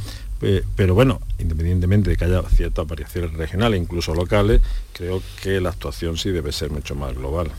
[0.44, 5.70] eh, pero bueno, independientemente de que haya ciertas variaciones regionales, incluso locales, creo que la
[5.70, 7.50] actuación sí debe ser mucho más global.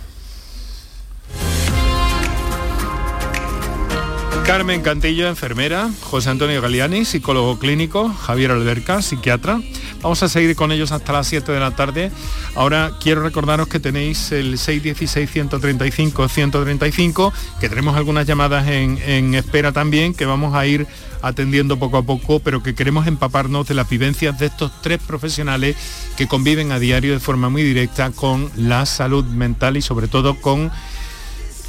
[4.47, 9.61] Carmen Cantillo, enfermera, José Antonio Galiani, psicólogo clínico, Javier Alberca, psiquiatra.
[10.05, 12.13] Vamos a seguir con ellos hasta las 7 de la tarde.
[12.55, 20.13] Ahora quiero recordaros que tenéis el 616-135-135, que tenemos algunas llamadas en, en espera también,
[20.13, 20.87] que vamos a ir
[21.23, 25.75] atendiendo poco a poco, pero que queremos empaparnos de las vivencias de estos tres profesionales
[26.19, 30.39] que conviven a diario de forma muy directa con la salud mental y sobre todo
[30.39, 30.71] con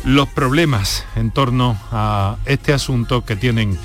[0.04, 3.80] los problemas en torno a este asunto que tienen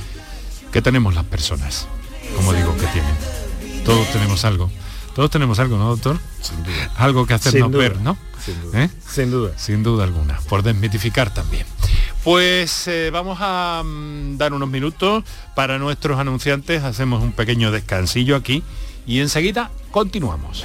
[0.73, 1.87] que tenemos las personas
[2.37, 3.30] como digo que tienen
[3.85, 4.71] todos tenemos algo
[5.15, 6.91] todos tenemos algo no doctor Sin duda.
[6.97, 7.83] algo que hacernos Sin duda.
[7.83, 8.85] ver no Sin duda.
[8.85, 8.91] ¿Eh?
[9.09, 9.53] Sin duda.
[9.59, 11.67] sin duda alguna por desmitificar también
[12.25, 15.25] pues eh, vamos a mm, dar unos minutos
[15.55, 18.63] para nuestros anunciantes hacemos un pequeño descansillo aquí
[19.07, 20.65] y enseguida continuamos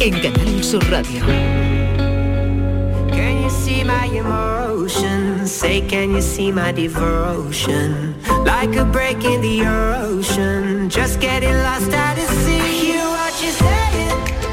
[0.00, 1.24] en Canal Sur Radio.
[3.10, 5.46] Can you see my emotion?
[5.46, 8.14] Say, can you see my devotion?
[8.44, 12.56] Like a break in the ocean, just getting lost at sea.
[12.56, 13.76] I hear what you're saying.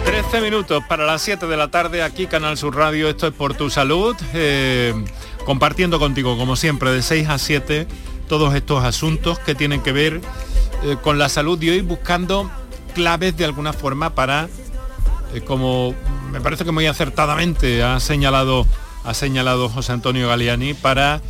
[0.05, 3.55] 13 minutos para las 7 de la tarde aquí Canal Sur Radio, esto es por
[3.55, 4.93] tu salud, eh,
[5.45, 7.87] compartiendo contigo como siempre de 6 a 7
[8.27, 10.21] todos estos asuntos que tienen que ver
[10.83, 12.49] eh, con la salud y hoy buscando
[12.93, 14.47] claves de alguna forma para,
[15.41, 15.93] como
[16.31, 18.65] me parece que muy acertadamente ha señalado,
[19.03, 21.21] ha señalado José Antonio Galeani, para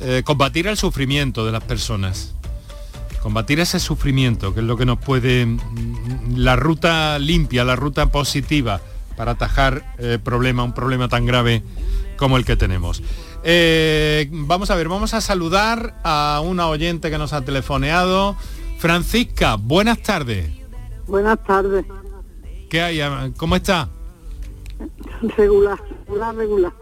[0.00, 2.34] eh, combatir el sufrimiento de las personas.
[3.22, 8.06] Combatir ese sufrimiento, que es lo que nos puede, mm, la ruta limpia, la ruta
[8.10, 8.80] positiva
[9.16, 11.64] para atajar eh, problema, un problema tan grave
[12.16, 13.02] como el que tenemos.
[13.42, 18.36] Eh, vamos a ver, vamos a saludar a una oyente que nos ha telefoneado.
[18.78, 20.48] Francisca, buenas tardes.
[21.08, 21.84] Buenas tardes.
[22.68, 23.00] ¿Qué hay?
[23.36, 23.88] ¿Cómo está?
[25.36, 25.78] Regular.
[26.06, 26.72] regular, regular.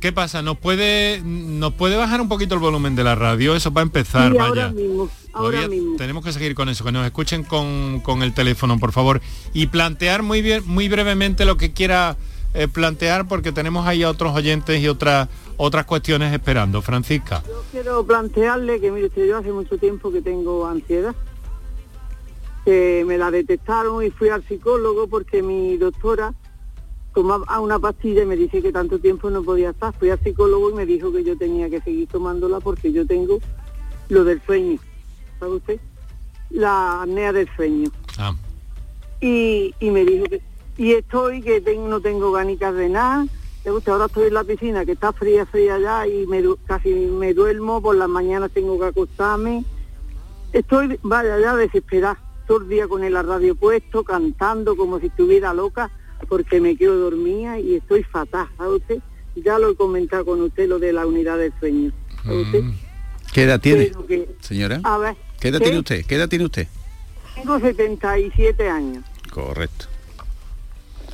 [0.00, 0.40] ¿Qué pasa?
[0.42, 3.54] ¿Nos puede, ¿Nos puede bajar un poquito el volumen de la radio?
[3.54, 4.46] Eso va a empezar, Sí, vaya.
[4.48, 5.96] ahora mismo, ahora Todavía mismo.
[5.96, 9.20] tenemos que seguir con eso, que nos escuchen con, con el teléfono, por favor.
[9.52, 12.16] Y plantear muy bien, muy brevemente lo que quiera
[12.54, 16.80] eh, plantear, porque tenemos ahí a otros oyentes y otras otras cuestiones esperando.
[16.82, 17.42] Francisca.
[17.46, 21.14] Yo quiero plantearle que, mire, yo hace mucho tiempo que tengo ansiedad.
[22.64, 26.32] Que me la detectaron y fui al psicólogo porque mi doctora
[27.14, 29.94] tomaba una pastilla y me dice que tanto tiempo no podía estar.
[29.94, 33.38] Fui al psicólogo y me dijo que yo tenía que seguir tomándola porque yo tengo
[34.08, 34.78] lo del sueño.
[35.38, 35.80] ¿Sabe usted?
[36.50, 37.90] La apnea del sueño.
[38.18, 38.34] Ah.
[39.20, 40.42] Y, y me dijo que...
[40.76, 43.26] Y estoy que tengo, no tengo ganicas de nada.
[43.62, 43.92] ¿Sabe usted?
[43.92, 47.80] Ahora estoy en la piscina que está fría, fría ya y me, casi me duermo.
[47.80, 49.64] Por las mañanas tengo que acostarme.
[50.52, 52.18] Estoy, vaya, ya desesperada.
[52.46, 55.90] Todo el día con el radio puesto, cantando como si estuviera loca,
[56.28, 58.98] porque me quedo dormida y estoy fatal, ¿sabe usted?
[59.36, 61.90] Ya lo he comentado con usted lo de la unidad del sueño.
[62.22, 62.62] ¿sabe usted?
[63.32, 64.80] ¿Qué edad tiene, que- señora?
[64.84, 65.64] a ver, ¿Qué edad ¿qué?
[65.64, 66.04] tiene usted?
[66.06, 66.68] ¿Qué edad tiene usted?
[67.34, 69.04] Tengo 77 años.
[69.32, 69.86] Correcto.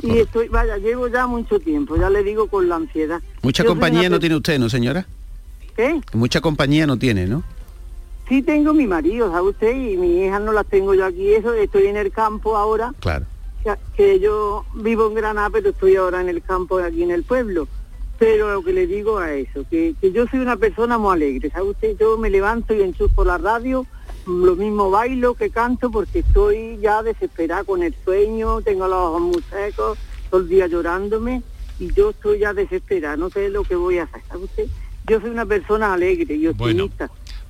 [0.03, 3.21] Y estoy, vaya, llevo ya mucho tiempo, ya le digo con la ansiedad.
[3.43, 5.07] Mucha Yo compañía una no tiene usted, ¿no, señora?
[5.77, 6.01] ¿Qué?
[6.13, 7.43] Mucha compañía no tiene, ¿no?
[8.31, 9.73] Sí tengo mi marido, ¿sabe usted?
[9.77, 13.27] Y mi hija no las tengo yo aquí, eso, estoy en el campo ahora, Claro.
[13.65, 17.25] que, que yo vivo en Granada, pero estoy ahora en el campo aquí en el
[17.25, 17.67] pueblo.
[18.21, 21.51] Pero lo que le digo a eso, que, que yo soy una persona muy alegre,
[21.51, 21.97] ¿sabe usted?
[21.99, 23.85] Yo me levanto y enchufo la radio,
[24.29, 29.23] lo mismo bailo que canto porque estoy ya desesperada con el sueño, tengo los ojos
[29.23, 29.99] muy secos,
[30.31, 31.43] todo el día llorándome
[31.81, 34.67] y yo estoy ya desesperada, no sé lo que voy a hacer, ¿sabe usted?
[35.09, 36.89] Yo soy una persona alegre y Bueno.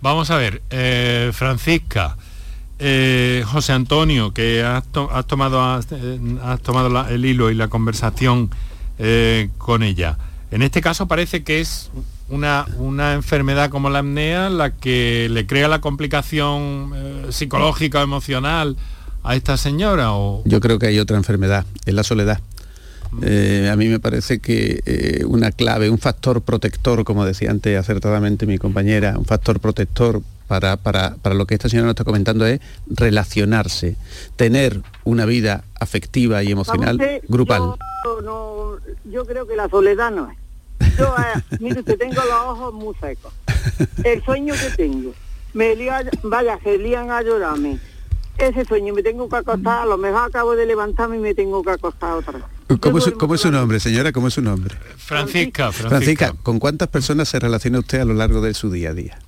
[0.02, 2.16] Vamos a ver, eh, Francisca,
[2.78, 6.18] eh, José Antonio, que has, to- has tomado, eh,
[6.62, 8.50] tomado el hilo y la conversación
[9.56, 10.18] con ella.
[10.50, 11.90] En este caso parece que es
[12.28, 16.92] una, una enfermedad como la apnea la que le crea la complicación
[17.30, 18.76] psicológica o emocional
[19.22, 20.12] a esta señora
[20.44, 22.40] Yo creo que hay otra enfermedad, es la soledad.
[23.22, 27.76] Eh, a mí me parece que eh, una clave, un factor protector, como decía antes
[27.78, 32.04] acertadamente mi compañera, un factor protector para, para- para lo que esta señora nos está
[32.04, 33.96] comentando es relacionarse,
[34.36, 36.98] tener una vida afectiva y emocional
[37.28, 37.62] grupal.
[38.04, 38.76] Yo, no,
[39.10, 40.38] yo creo que la soledad no es.
[40.98, 43.32] Yo, eh, mire, usted tengo los ojos muy secos.
[44.04, 45.12] El sueño que tengo,
[45.54, 45.74] me
[46.22, 47.78] vaya, se lían a llorarme.
[48.38, 51.62] Ese sueño me tengo que acostar, a lo mejor acabo de levantarme y me tengo
[51.62, 52.44] que acostar otra vez.
[52.78, 54.12] ¿Cómo es, su- cómo es su nombre, señora?
[54.12, 54.74] ¿Cómo es su nombre?
[54.96, 58.94] Francisca, Francisca, ¿con cuántas personas se relaciona usted a lo largo de su día a
[58.94, 59.18] día?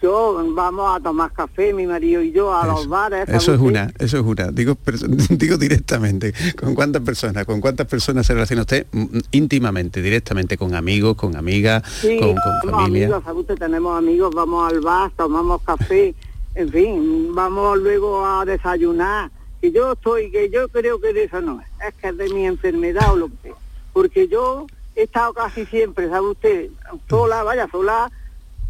[0.00, 3.26] Yo, vamos a tomar café, mi marido y yo, a los bares.
[3.26, 4.52] ¿sabe Eso es una, eso es una.
[4.52, 4.78] Digo,
[5.30, 7.44] digo directamente, ¿con cuántas personas?
[7.44, 12.36] ¿Con cuántas personas se relaciona usted mm, íntimamente, directamente, con amigos, con amigas, Sí, con,
[12.36, 13.06] con familia?
[13.06, 13.56] amigos, ¿sabe usted?
[13.58, 16.14] tenemos amigos, vamos al bar, tomamos café,
[16.54, 19.30] en fin, vamos luego a desayunar.
[19.62, 22.28] Y yo estoy, que yo creo que de eso no es, es que es de
[22.30, 23.54] mi enfermedad o lo que sea.
[23.92, 26.70] Porque yo he estado casi siempre, ¿sabe usted?
[27.08, 28.10] Sola, vaya, sola,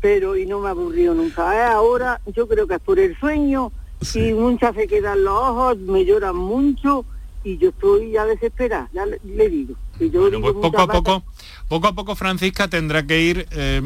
[0.00, 1.54] pero y no me aburrió nunca.
[1.54, 3.72] Eh, ahora yo creo que es por el sueño
[4.14, 7.04] y muchas se quedan los ojos, me lloran mucho
[7.44, 9.74] y yo estoy ya desesperada, ya le, le digo.
[9.98, 11.24] Y yo digo Pues poco a poco,
[11.68, 13.82] poco a poco Francisca tendrá que ir eh,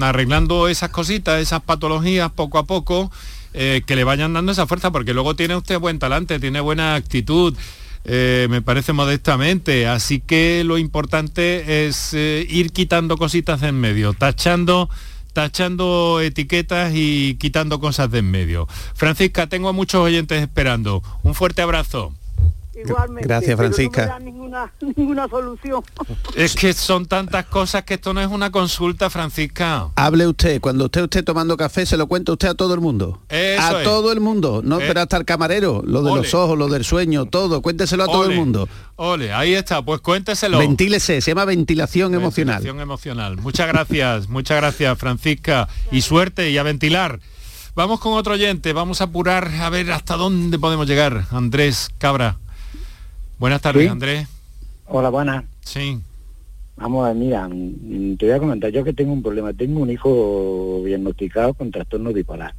[0.00, 3.10] arreglando esas cositas, esas patologías poco a poco,
[3.54, 6.94] eh, que le vayan dando esa fuerza, porque luego tiene usted buen talante, tiene buena
[6.94, 7.54] actitud,
[8.04, 13.80] eh, me parece modestamente, así que lo importante es eh, ir quitando cositas de en
[13.80, 14.88] medio, tachando
[15.32, 18.68] tachando etiquetas y quitando cosas de en medio.
[18.94, 21.02] Francisca, tengo a muchos oyentes esperando.
[21.22, 22.12] Un fuerte abrazo.
[22.74, 24.06] Igualmente, Gracias, pero no me Francisca.
[24.06, 25.82] da ninguna, ninguna solución.
[26.34, 29.88] Es que son tantas cosas que esto no es una consulta, Francisca.
[29.96, 33.20] Hable usted, cuando usted esté tomando café, se lo cuenta usted a todo el mundo.
[33.28, 33.84] Eso a es.
[33.84, 34.84] todo el mundo, no Eh.
[34.86, 36.22] pero hasta el camarero, lo de Ole.
[36.22, 38.68] los ojos, lo del sueño, todo, cuénteselo a todo el mundo.
[38.96, 40.58] Ole, ahí está, pues cuénteselo.
[40.58, 42.56] Ventílese, se llama ventilación emocional.
[42.56, 43.36] Ventilación emocional.
[43.38, 45.68] Muchas gracias, muchas gracias, Francisca.
[45.90, 47.20] Y suerte y a ventilar.
[47.74, 51.26] Vamos con otro oyente, vamos a apurar a ver hasta dónde podemos llegar.
[51.30, 52.36] Andrés Cabra.
[53.42, 53.88] Buenas tardes, Sí.
[53.88, 54.28] Andrés.
[54.86, 55.44] Hola, buenas.
[55.62, 55.98] Sí.
[56.76, 59.80] Vamos a ver, mira, mm, te voy a comentar, yo que tengo un problema, tengo
[59.80, 62.54] un hijo diagnosticado con trastorno bipolar.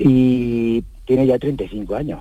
[0.00, 2.20] Y tiene ya 35 años,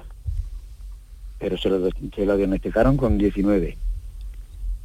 [1.40, 3.76] pero se lo, se lo diagnosticaron con 19.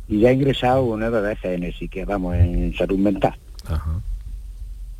[0.08, 3.34] Y ya ha ingresado nueve veces en el psique, vamos, en salud mental.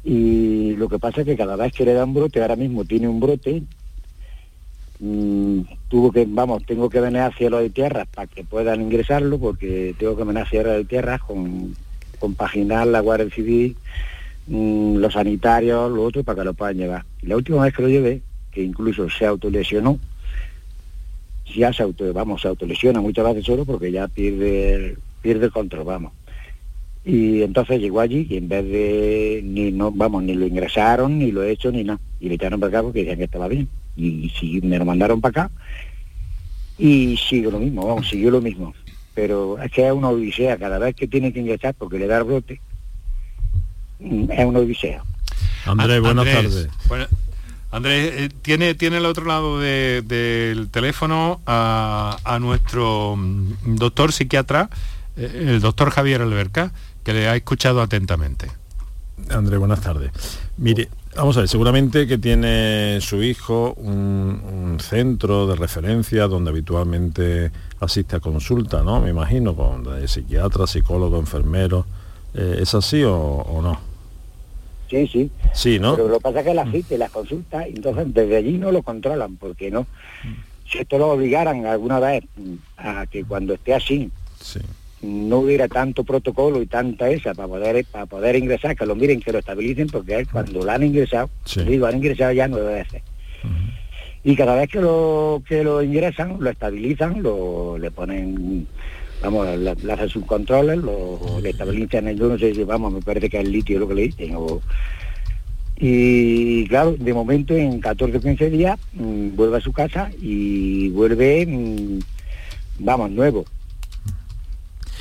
[0.05, 2.85] Y lo que pasa es que cada vez que le da un brote, ahora mismo
[2.85, 3.63] tiene un brote,
[5.03, 9.39] mm, tuvo que, vamos, tengo que venir a cielo de tierra para que puedan ingresarlo,
[9.39, 11.75] porque tengo que venir a cielo de tierra con
[12.19, 13.77] compaginar la Guardia Civil,
[14.47, 17.05] mm, los sanitarios, lo otro, para que lo puedan llevar.
[17.21, 18.23] Y la última vez que lo llevé,
[18.53, 19.99] que incluso se autolesionó,
[21.55, 25.85] ya se auto, vamos, se autolesiona muchas veces solo porque ya pierde, pierde el control,
[25.85, 26.13] vamos.
[27.05, 31.33] Y entonces llegó allí y en vez de ni no, vamos, ni lo ingresaron, ni
[31.33, 31.99] lo he hecho, ni nada.
[32.21, 33.69] Y le echaron para acá porque decían que estaba bien.
[33.97, 35.51] Y, sí, me lo mandaron para acá
[36.79, 38.75] y sigue lo mismo, vamos, siguió lo mismo.
[39.15, 42.19] Pero es que es una odisea, cada vez que tiene que ingresar porque le da
[42.19, 42.61] el brote,
[44.01, 45.03] mm, es una odisea.
[45.67, 46.69] Andrés, buenas tardes.
[46.89, 47.07] Bueno,
[47.71, 54.13] Andrés, eh, ¿tiene, tiene al otro lado de- del teléfono a, a nuestro mm, doctor
[54.13, 54.69] psiquiatra,
[55.17, 56.73] eh, el doctor Javier Alberca,
[57.05, 58.49] que le ha escuchado atentamente.
[59.31, 60.11] Andrés, buenas tardes.
[60.57, 66.51] Mire, vamos a ver, seguramente que tiene su hijo un, un centro de referencia donde
[66.51, 67.51] habitualmente
[67.81, 69.01] asiste a consulta, ¿no?
[69.01, 71.87] Me imagino, con psiquiatra, psicólogo, enfermero.
[72.35, 73.79] Eh, ¿Es así o, o no?
[74.89, 75.31] Sí, sí.
[75.55, 75.97] Sí, ¿no?
[75.97, 78.71] Pero lo que pasa es que la cita y las consultas, entonces desde allí no
[78.73, 79.87] lo controlan, porque no.
[80.71, 84.11] Si esto lo obligaran alguna vez mm, a que cuando esté así,
[85.03, 89.21] no hubiera tanto protocolo y tanta esa para poder para poder ingresar, que lo miren,
[89.21, 91.29] que lo estabilicen, porque cuando lo han ingresado,
[91.67, 93.03] digo, han ingresado ya nueve veces.
[94.25, 98.67] Y cada vez que lo que lo ingresan, lo estabilizan, lo le ponen
[99.23, 103.29] vamos, le hacen sus controles, lo, le estabilizan yo no sé si vamos, me parece
[103.29, 104.61] que es el litio lo que le dicen, o,
[105.85, 110.91] y claro, de momento en 14 o 15 días mm, vuelve a su casa y
[110.91, 111.99] vuelve, mm,
[112.79, 113.45] vamos, nuevo.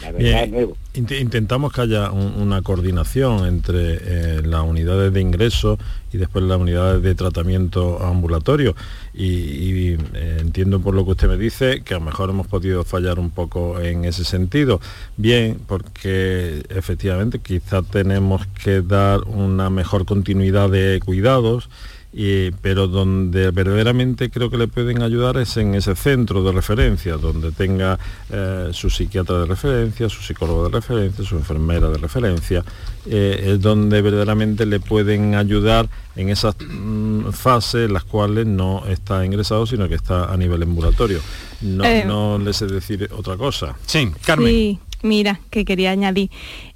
[0.02, 0.78] La verdad Bien, es nuevo.
[0.95, 5.78] int- intentamos que haya un- una coordinación entre eh, las unidades de ingreso
[6.12, 8.76] y después las unidades de tratamiento ambulatorio.
[9.14, 12.47] Y, y, eh, entiendo por lo que usted me dice que a lo mejor hemos
[12.47, 14.82] podido fallar un poco en ese sentido.
[15.18, 21.70] Bien, porque efectivamente quizá tenemos que dar una mejor continuidad de cuidados.
[22.14, 27.18] Y- pero donde verdaderamente creo que le pueden ayudar es en ese centro de referencia,
[27.18, 27.97] donde tenga
[28.30, 32.64] eh, su psiquiatra de referencia, su psicólogo de referencia, su enfermera de referencia,
[33.05, 38.84] eh, es donde verdaderamente le pueden ayudar en esas mm, fases en las cuales no
[38.88, 41.20] está ingresado, sino que está a nivel ambulatorio.
[41.62, 43.76] No, Eh, no le sé decir otra cosa.
[43.86, 44.12] Sí,
[44.51, 46.30] Sí, mira, que quería añadir.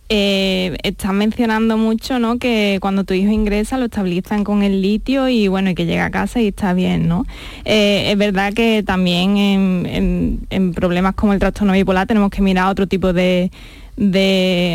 [0.07, 2.37] Eh, estás mencionando mucho, ¿no?
[2.37, 6.05] Que cuando tu hijo ingresa lo estabilizan con el litio y bueno, y que llega
[6.05, 7.25] a casa y está bien, ¿no?
[7.63, 12.85] Eh, es verdad que también en, problemas como el trastorno bipolar tenemos que mirar otro
[12.85, 13.49] tipo de,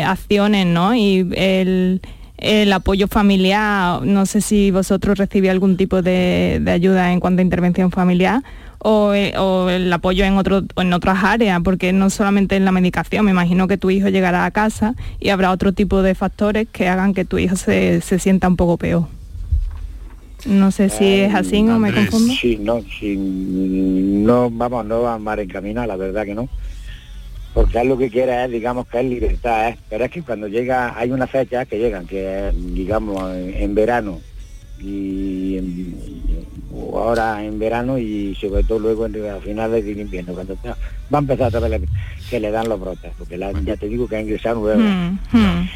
[0.05, 0.95] acciones, ¿no?
[0.95, 7.39] Y el, apoyo familiar, no sé si vosotros recibís algún tipo de ayuda en cuanto
[7.39, 8.43] a intervención familiar
[8.83, 12.71] o, eh, o el apoyo en, otro, en otras áreas, porque no solamente en la
[12.71, 16.67] medicación, me imagino que tu hijo llegará a casa y habrá otro tipo de factores
[16.71, 19.05] que hagan que tu hijo se, se sienta un poco peor.
[20.45, 22.33] No sé si es así o me confundo.
[22.41, 26.49] Sí, no, sí, no, vamos, no va mal encaminado, la verdad que no.
[27.53, 29.77] Porque él lo que quiere es, digamos, que es libertad, ¿eh?
[29.89, 33.75] pero es que cuando llega, hay una fecha que llegan, que es, digamos, en, en
[33.75, 34.19] verano,
[34.79, 35.95] y en-
[36.73, 40.77] o ahora en verano y sobre todo luego en, a finales del invierno, cuando está-
[41.13, 41.81] va a empezar otra vez
[42.29, 44.83] que le dan los brotes, porque la- ya te digo que ha ingresado nueve.
[44.83, 45.69] Mm, mm.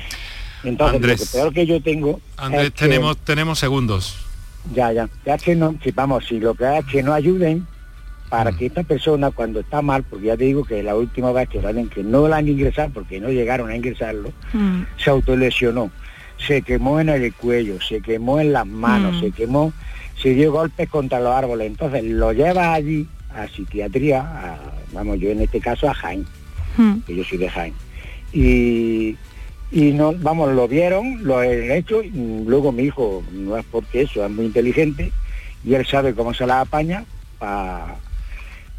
[0.63, 1.19] Entonces, Andrés.
[1.19, 4.17] lo que peor que yo tengo Andrés, que- tenemos, tenemos segundos.
[4.73, 5.07] ya, ya.
[5.25, 7.67] Ya que no, si vamos, si lo que es que no ayuden
[8.29, 11.47] para que esta persona cuando está mal, porque ya te digo que la última vez
[11.49, 14.31] que, lo han- que no la han ingresado porque no llegaron a ingresarlo,
[14.97, 15.91] se autolesionó,
[16.47, 19.19] se quemó en el cuello, se quemó en las manos, Mm.
[19.19, 19.71] se quemó,
[20.25, 21.67] se dio golpes contra los árboles.
[21.67, 24.57] Entonces lo lleva allí a psiquiatría, a-
[24.91, 26.25] vamos, yo en este caso a Jaén,
[26.77, 26.95] Mm.
[27.05, 27.73] que yo soy de Jaén.
[28.33, 29.15] Y,
[29.71, 32.09] y no, vamos, lo vieron, lo he hecho, y
[32.43, 35.11] luego mi hijo, no es porque eso, es muy inteligente,
[35.63, 37.05] y él sabe cómo se la apaña,
[37.37, 37.95] pa-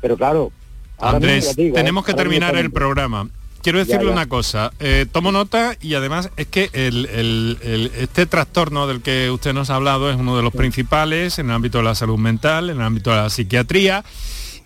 [0.00, 0.50] pero claro,
[0.98, 3.28] Andrés, digo, tenemos que terminar el programa.
[3.66, 4.12] Quiero Ya, decirle ya.
[4.12, 9.02] una cosa, eh, tomo nota y además es que el- el- el- este trastorno del
[9.02, 11.96] que usted nos ha hablado es uno de los principales en el ámbito de la
[11.96, 14.04] salud mental, en el ámbito de la psiquiatría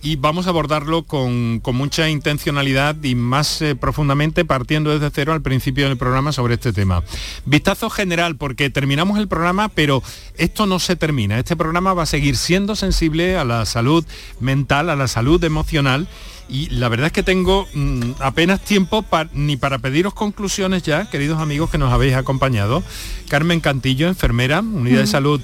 [0.02, 5.32] y vamos a abordarlo con, con mucha intencionalidad y más eh, profundamente partiendo desde cero
[5.32, 7.02] al principio del programa sobre este tema.
[7.44, 10.02] Vistazo general, porque terminamos el programa, pero
[10.38, 11.38] esto no se termina.
[11.38, 14.04] Este programa va a seguir siendo sensible a la salud
[14.40, 16.08] mental, a la salud emocional.
[16.48, 21.08] Y la verdad es que tengo mm, apenas tiempo pa- ni para pediros conclusiones ya,
[21.08, 22.82] queridos amigos que nos habéis acompañado.
[23.28, 25.06] Carmen Cantillo, enfermera, Unidad de.
[25.06, 25.40] Salud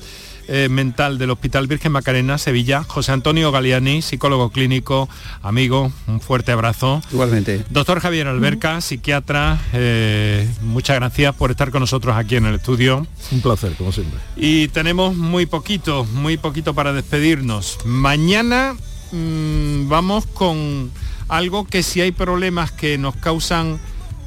[0.49, 5.09] eh, mental del Hospital Virgen Macarena, Sevilla, José Antonio Galiani, psicólogo clínico,
[5.43, 7.03] amigo, un fuerte abrazo.
[7.11, 7.65] Igualmente.
[7.71, 13.07] Doctor Javier Alberca, psiquiatra, eh, muchas gracias por estar con nosotros aquí en el estudio.
[13.33, 14.21] Un placer, como siempre.
[14.37, 17.79] Y tenemos muy poquito, muy poquito para despedirnos.
[17.85, 18.77] Mañana
[19.13, 20.91] mm, vamos con
[21.29, 23.81] algo que si hay problemas que nos causan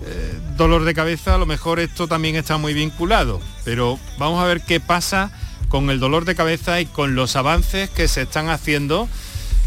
[0.05, 3.39] eh, dolor de cabeza, a lo mejor esto también está muy vinculado.
[3.63, 5.31] Pero vamos a ver qué pasa
[5.69, 9.07] con el dolor de cabeza y con los avances que se están haciendo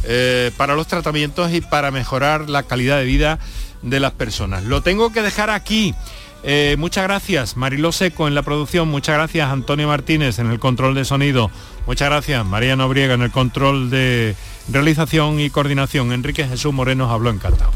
[0.04, 3.38] eh, para los tratamientos y para mejorar la calidad de vida
[3.82, 4.64] de las personas.
[4.64, 5.94] Lo tengo que dejar aquí.
[6.44, 10.92] Eh, muchas gracias Mariló Seco en la producción, muchas gracias Antonio Martínez en el control
[10.96, 11.52] de sonido,
[11.86, 14.34] muchas gracias María Nobriega en el control de
[14.68, 16.12] realización y coordinación.
[16.12, 17.70] Enrique Jesús Moreno habló encantado.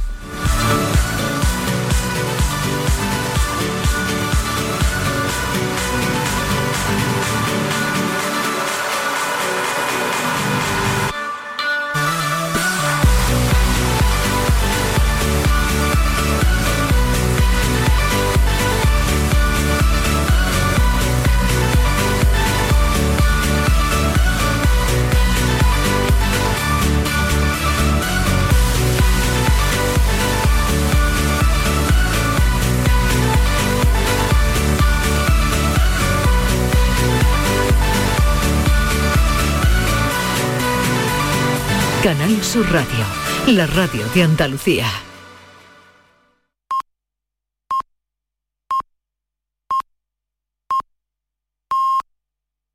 [42.56, 43.04] Sur Radio,
[43.48, 44.86] la radio de Andalucía.